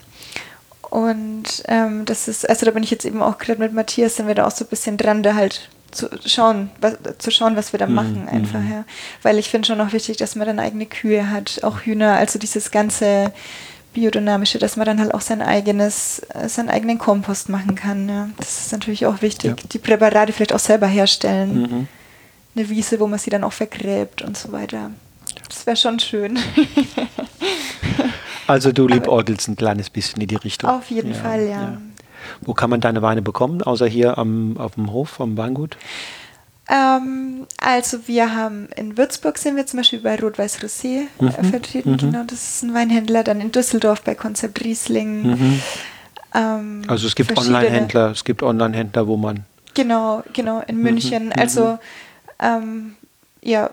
[0.90, 4.28] Und ähm, das ist, also da bin ich jetzt eben auch gerade mit Matthias, sind
[4.28, 7.74] wir da auch so ein bisschen dran, da halt zu schauen, was, zu schauen, was
[7.74, 8.86] wir da machen einfach, ja.
[9.22, 12.40] Weil ich finde schon auch wichtig, dass man dann eigene Kühe hat, auch Hühner, also
[12.40, 13.32] dieses ganze
[13.94, 18.10] biodynamische, dass man dann halt auch sein eigenes, äh, seinen eigenen Kompost machen kann.
[18.10, 18.30] Ja.
[18.38, 19.52] Das ist natürlich auch wichtig.
[19.52, 19.68] Ja.
[19.72, 21.88] Die Präparate vielleicht auch selber herstellen.
[22.56, 24.92] Eine Wiese, wo man sie dann auch vergräbt und so weiter.
[25.48, 26.40] Das wäre schon schön.
[28.48, 30.70] Also du liebäugelst ein kleines bisschen in die Richtung.
[30.70, 31.78] Auf jeden Fall, ja.
[32.42, 35.78] Wo kann man deine Weine bekommen, außer hier am, auf dem Hof vom Weingut?
[36.70, 41.32] Ähm, also wir haben in Würzburg sind wir zum Beispiel bei Rot-Weiß Rosé mhm.
[41.32, 41.98] vertreten, mhm.
[41.98, 45.24] genau, das ist ein Weinhändler, dann in Düsseldorf bei Konzept Riesling.
[45.24, 45.62] Mhm.
[46.34, 49.46] Ähm, also es gibt Online-Händler, es gibt Online-Händler, wo man.
[49.74, 50.84] Genau, genau, in mhm.
[50.84, 51.26] München.
[51.28, 51.34] Mhm.
[51.38, 51.80] Also
[52.40, 52.96] ähm,
[53.42, 53.70] ja,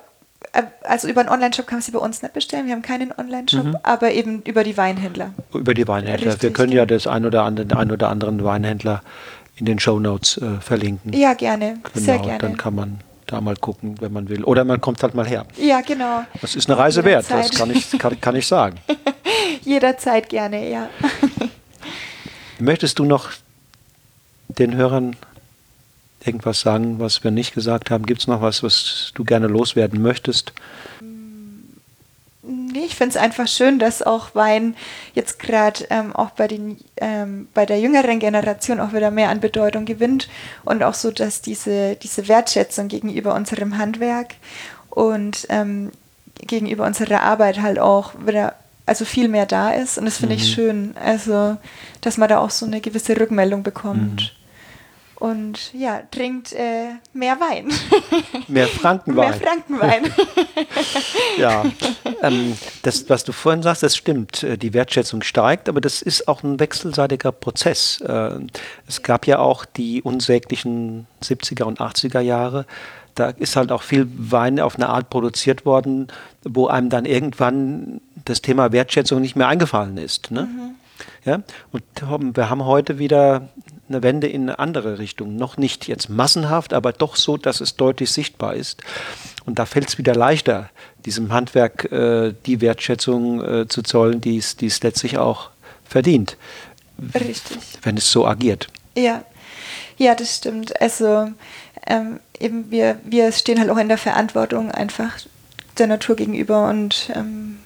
[0.83, 2.67] also über einen Online-Shop kann man sie bei uns nicht bestellen.
[2.67, 3.77] Wir haben keinen Online-Shop, mhm.
[3.83, 5.33] aber eben über die Weinhändler.
[5.55, 6.33] Über die Weinhändler.
[6.33, 9.03] Richtig, wir können ja das ein oder andere, ein oder anderen Weinhändler
[9.57, 11.13] in den Show Notes äh, verlinken.
[11.13, 11.79] Ja, gerne.
[11.93, 12.39] Genau, Sehr gerne.
[12.39, 14.43] Dann kann man da mal gucken, wenn man will.
[14.45, 15.47] Oder man kommt halt mal her.
[15.57, 16.25] Ja, genau.
[16.41, 18.79] Das ist eine Reise wert, das kann ich, kann, kann ich sagen.
[19.63, 20.89] Jederzeit gerne, ja.
[22.59, 23.31] Möchtest du noch
[24.49, 25.17] den Hörern
[26.27, 28.07] irgendwas sagen, was wir nicht gesagt haben?
[28.07, 30.53] Gibt es noch was, was du gerne loswerden möchtest?
[32.43, 34.75] Nee, ich finde es einfach schön, dass auch Wein
[35.15, 39.41] jetzt gerade ähm, auch bei, den, ähm, bei der jüngeren Generation auch wieder mehr an
[39.41, 40.29] Bedeutung gewinnt
[40.65, 44.35] und auch so, dass diese, diese Wertschätzung gegenüber unserem Handwerk
[44.89, 45.91] und ähm,
[46.47, 48.55] gegenüber unserer Arbeit halt auch wieder
[48.87, 50.41] also viel mehr da ist und das finde mhm.
[50.41, 51.57] ich schön, also
[52.01, 54.23] dass man da auch so eine gewisse Rückmeldung bekommt.
[54.23, 54.40] Mhm
[55.21, 57.71] und ja, trinkt äh, mehr Wein.
[58.49, 59.31] Mehr Frankenwein.
[59.31, 60.05] Mehr Frankenwein.
[61.39, 61.65] ja,
[62.23, 64.43] ähm, das, was du vorhin sagst, das stimmt.
[64.43, 68.01] Äh, die Wertschätzung steigt, aber das ist auch ein wechselseitiger Prozess.
[68.01, 68.41] Äh,
[68.89, 72.65] es gab ja auch die unsäglichen 70er und 80er Jahre.
[73.15, 76.09] Da ist halt auch viel Wein auf eine Art produziert worden,
[76.45, 80.31] wo einem dann irgendwann das Thema Wertschätzung nicht mehr eingefallen ist.
[80.31, 80.45] Ne?
[80.45, 80.71] Mhm.
[81.27, 81.43] Ja?
[81.73, 83.51] Und wir haben heute wieder
[83.91, 85.37] eine Wende in eine andere Richtung.
[85.37, 88.83] Noch nicht jetzt massenhaft, aber doch so, dass es deutlich sichtbar ist.
[89.45, 90.71] Und da fällt es wieder leichter,
[91.05, 95.51] diesem Handwerk äh, die Wertschätzung äh, zu zollen, die es letztlich auch
[95.85, 96.37] verdient.
[97.15, 97.59] Richtig.
[97.83, 98.69] Wenn es so agiert.
[98.97, 99.25] Ja,
[99.97, 100.81] ja, das stimmt.
[100.81, 101.31] Also
[101.87, 105.19] ähm, eben wir, wir stehen halt auch in der Verantwortung einfach
[105.79, 107.59] der Natur gegenüber und ähm,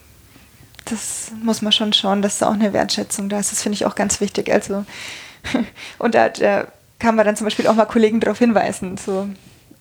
[0.85, 3.53] das muss man schon schauen, dass da auch eine Wertschätzung da ist.
[3.53, 4.53] Das finde ich auch ganz wichtig.
[4.53, 4.85] Also
[5.99, 6.67] und da, da
[6.99, 9.29] kann man dann zum Beispiel auch mal Kollegen darauf hinweisen, so,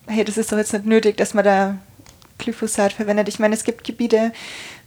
[0.06, 1.78] hey, das ist doch jetzt nicht nötig, dass man da
[2.38, 3.28] Glyphosat verwendet.
[3.28, 4.32] Ich meine, es gibt Gebiete,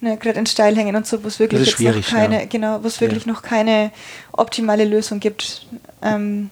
[0.02, 2.46] ne, gerade in Steilhängen und so, wo es wirklich jetzt noch keine, ja.
[2.46, 3.32] genau, wo es wirklich ja.
[3.32, 3.92] noch keine
[4.34, 5.66] optimale Lösung gibt.
[6.02, 6.50] Ähm,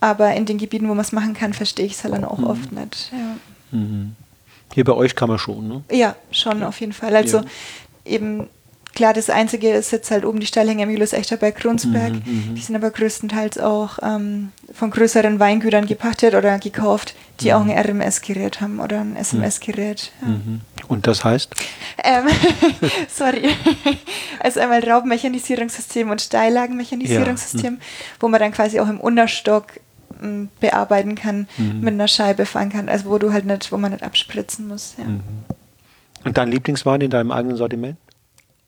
[0.00, 2.38] aber in den Gebieten, wo man es machen kann, verstehe ich es halt dann auch
[2.38, 2.46] mhm.
[2.46, 3.12] oft nicht.
[3.12, 3.78] Ja.
[3.78, 4.16] Mhm.
[4.72, 5.82] Hier bei euch kann man schon, ne?
[5.90, 7.14] Ja, schon auf jeden Fall.
[7.16, 7.42] Also
[8.04, 8.48] eben
[9.00, 12.12] Klar, das Einzige ist jetzt halt oben die Steilhänge Mühlus Echter bei Krunsberg.
[12.12, 17.46] Mhm, mhm, die sind aber größtenteils auch ähm, von größeren Weingütern gepachtet oder gekauft, die
[17.46, 17.52] mhm.
[17.54, 20.12] auch ein RMS-Gerät haben oder ein SMS-Gerät.
[20.20, 20.28] Ja.
[20.28, 20.60] Mhm.
[20.86, 21.50] Und das heißt?
[22.04, 22.26] Ähm,
[23.08, 23.48] sorry.
[24.38, 27.86] Also einmal Raubmechanisierungssystem und Steillagenmechanisierungssystem, ja.
[28.20, 29.80] wo man dann quasi auch im Unterstock
[30.22, 31.80] ähm, bearbeiten kann, mhm.
[31.80, 34.96] mit einer Scheibe fahren kann, also wo du halt nicht, wo man nicht abspritzen muss.
[34.98, 35.04] Ja.
[35.04, 35.20] Mhm.
[36.22, 37.96] Und dein Lieblingswein in deinem eigenen Sortiment?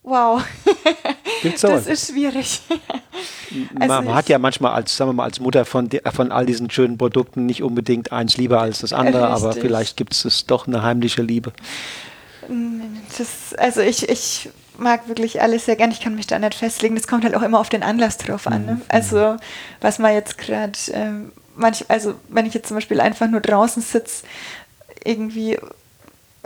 [0.03, 0.43] Wow.
[1.43, 2.61] Gibt's das ist schwierig.
[3.79, 6.71] Also man hat ja manchmal als, sagen wir mal, als Mutter von, von all diesen
[6.71, 9.45] schönen Produkten nicht unbedingt eins lieber als das andere, Richtig.
[9.45, 11.53] aber vielleicht gibt es doch eine heimliche Liebe.
[13.19, 14.49] Das, also ich, ich
[14.79, 15.91] mag wirklich alles sehr gern.
[15.91, 16.97] Ich kann mich da nicht festlegen.
[16.97, 18.67] Das kommt halt auch immer auf den Anlass drauf an.
[18.67, 18.75] Ne?
[18.75, 18.83] Mhm.
[18.89, 19.37] Also
[19.81, 23.83] was man jetzt gerade, ähm, manch, also wenn ich jetzt zum Beispiel einfach nur draußen
[23.83, 24.25] sitze,
[25.05, 25.59] irgendwie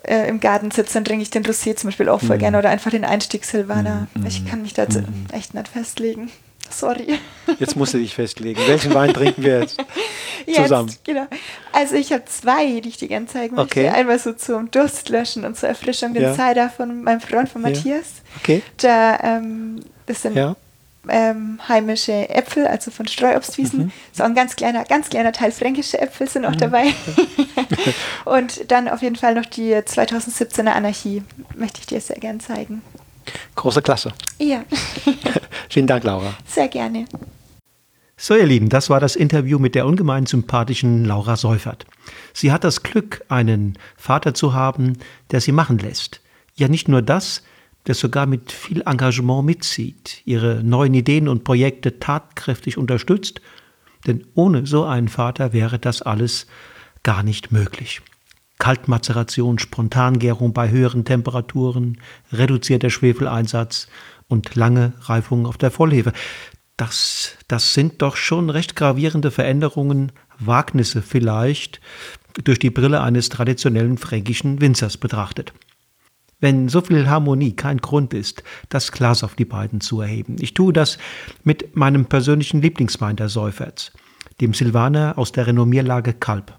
[0.07, 2.41] äh, im Garten sitze, dann trinke ich den Rosé zum Beispiel auch voll mhm.
[2.41, 4.09] gerne oder einfach den Einstieg Silvaner.
[4.15, 4.27] Mhm.
[4.27, 5.27] Ich kann mich da mhm.
[5.33, 6.31] echt nicht festlegen.
[6.69, 7.19] Sorry.
[7.61, 8.61] Jetzt musst du dich festlegen.
[8.67, 9.81] Welchen Wein trinken wir jetzt
[10.53, 10.89] zusammen?
[10.89, 11.27] Jetzt, genau.
[11.73, 13.81] Also ich habe zwei, die ich dir gerne zeigen möchte.
[13.81, 13.89] Okay.
[13.89, 16.35] Einmal so zum Durstlöschen und zur Erfrischung den ja.
[16.35, 18.07] Cider von meinem Freund, von Matthias.
[18.17, 18.41] Ja.
[18.43, 18.63] Okay.
[18.79, 20.57] Da, ähm, das sind ja
[21.09, 23.87] ähm, heimische Äpfel, also von Streuobstwiesen.
[23.87, 23.93] Mhm.
[24.13, 26.59] So ein ganz kleiner, ganz kleiner Teil fränkische Äpfel sind auch mhm.
[26.59, 26.85] dabei.
[28.25, 31.23] und dann auf jeden Fall noch die 2017er Anarchie,
[31.57, 32.83] möchte ich dir sehr gern zeigen.
[33.55, 34.13] Große Klasse.
[34.39, 34.65] Ja.
[35.69, 36.35] Vielen Dank, Laura.
[36.47, 37.07] Sehr gerne.
[38.19, 41.85] So, ihr Lieben, das war das Interview mit der ungemein sympathischen Laura Seufert.
[42.33, 44.95] Sie hat das Glück, einen Vater zu haben,
[45.33, 46.21] der sie machen lässt.
[46.55, 47.43] Ja, nicht nur das,
[47.87, 53.41] der sogar mit viel Engagement mitzieht, ihre neuen Ideen und Projekte tatkräftig unterstützt,
[54.07, 56.47] denn ohne so einen Vater wäre das alles
[57.03, 58.03] gar nicht möglich.
[58.59, 61.99] Kaltmazeration, Spontangärung bei höheren Temperaturen,
[62.33, 63.89] reduzierter Schwefeleinsatz
[64.29, 66.13] und lange Reifung auf der Vollhefe.
[66.77, 71.81] Das, das sind doch schon recht gravierende Veränderungen, Wagnisse vielleicht,
[72.45, 75.53] durch die Brille eines traditionellen fränkischen Winzers betrachtet.
[76.41, 80.37] Wenn so viel Harmonie kein Grund ist, das Glas auf die beiden zu erheben.
[80.41, 80.99] Ich tue das
[81.45, 83.93] mit meinem persönlichen Lieblingswein der Seuferts,
[84.41, 86.53] dem Silvaner aus der Renommierlage Kalb.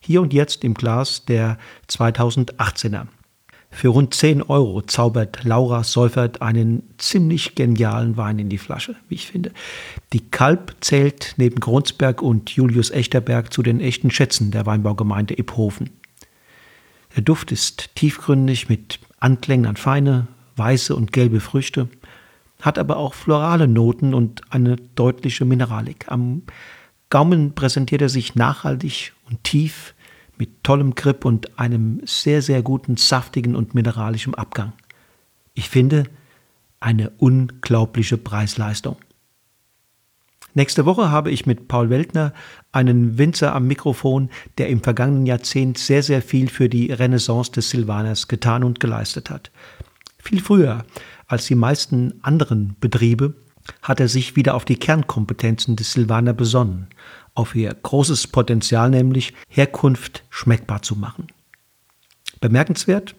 [0.00, 1.58] Hier und jetzt im Glas der
[1.90, 3.06] 2018er.
[3.70, 9.16] Für rund 10 Euro zaubert Laura Seufert einen ziemlich genialen Wein in die Flasche, wie
[9.16, 9.52] ich finde.
[10.14, 15.90] Die Kalb zählt neben Grunsberg und Julius Echterberg zu den echten Schätzen der Weinbaugemeinde Iphofen.
[17.16, 21.88] Der Duft ist tiefgründig mit Anklängen an feine, weiße und gelbe Früchte,
[22.60, 26.10] hat aber auch florale Noten und eine deutliche Mineralik.
[26.10, 26.42] Am
[27.10, 29.94] Gaumen präsentiert er sich nachhaltig und tief
[30.36, 34.72] mit tollem Grip und einem sehr, sehr guten, saftigen und mineralischen Abgang.
[35.54, 36.04] Ich finde
[36.80, 38.96] eine unglaubliche Preisleistung.
[40.54, 42.32] Nächste Woche habe ich mit Paul Weltner
[42.72, 47.70] einen Winzer am Mikrofon, der im vergangenen Jahrzehnt sehr, sehr viel für die Renaissance des
[47.70, 49.50] Silvaners getan und geleistet hat.
[50.18, 50.84] Viel früher
[51.26, 53.34] als die meisten anderen Betriebe
[53.82, 56.88] hat er sich wieder auf die Kernkompetenzen des Silvaner besonnen
[57.38, 61.28] auf ihr großes Potenzial, nämlich Herkunft schmeckbar zu machen.
[62.40, 63.14] Bemerkenswert,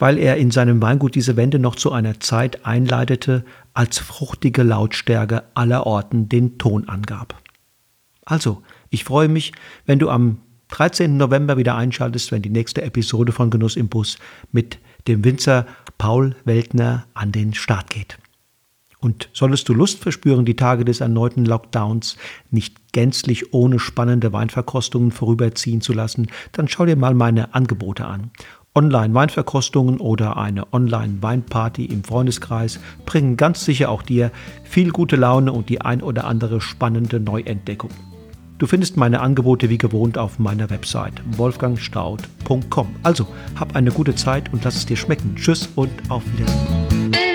[0.00, 3.44] weil er in seinem Weingut diese Wende noch zu einer Zeit einleitete,
[3.74, 7.40] als fruchtige Lautstärke aller Orten den Ton angab.
[8.24, 9.52] Also, ich freue mich,
[9.86, 10.38] wenn du am
[10.68, 11.16] 13.
[11.16, 14.18] November wieder einschaltest, wenn die nächste Episode von Genuss im Bus
[14.52, 15.66] mit dem Winzer
[15.98, 18.18] Paul Weltner an den Start geht.
[19.00, 22.16] Und solltest du Lust verspüren, die Tage des erneuten Lockdowns
[22.50, 28.30] nicht gänzlich ohne spannende Weinverkostungen vorüberziehen zu lassen, dann schau dir mal meine Angebote an.
[28.74, 34.30] Online-Weinverkostungen oder eine Online-Weinparty im Freundeskreis bringen ganz sicher auch dir
[34.62, 37.90] viel gute Laune und die ein oder andere spannende Neuentdeckung.
[38.58, 42.88] Du findest meine Angebote wie gewohnt auf meiner Website wolfgangstaud.com.
[43.02, 43.26] Also
[43.58, 45.34] hab eine gute Zeit und lass es dir schmecken.
[45.34, 47.29] Tschüss und auf Wiedersehen.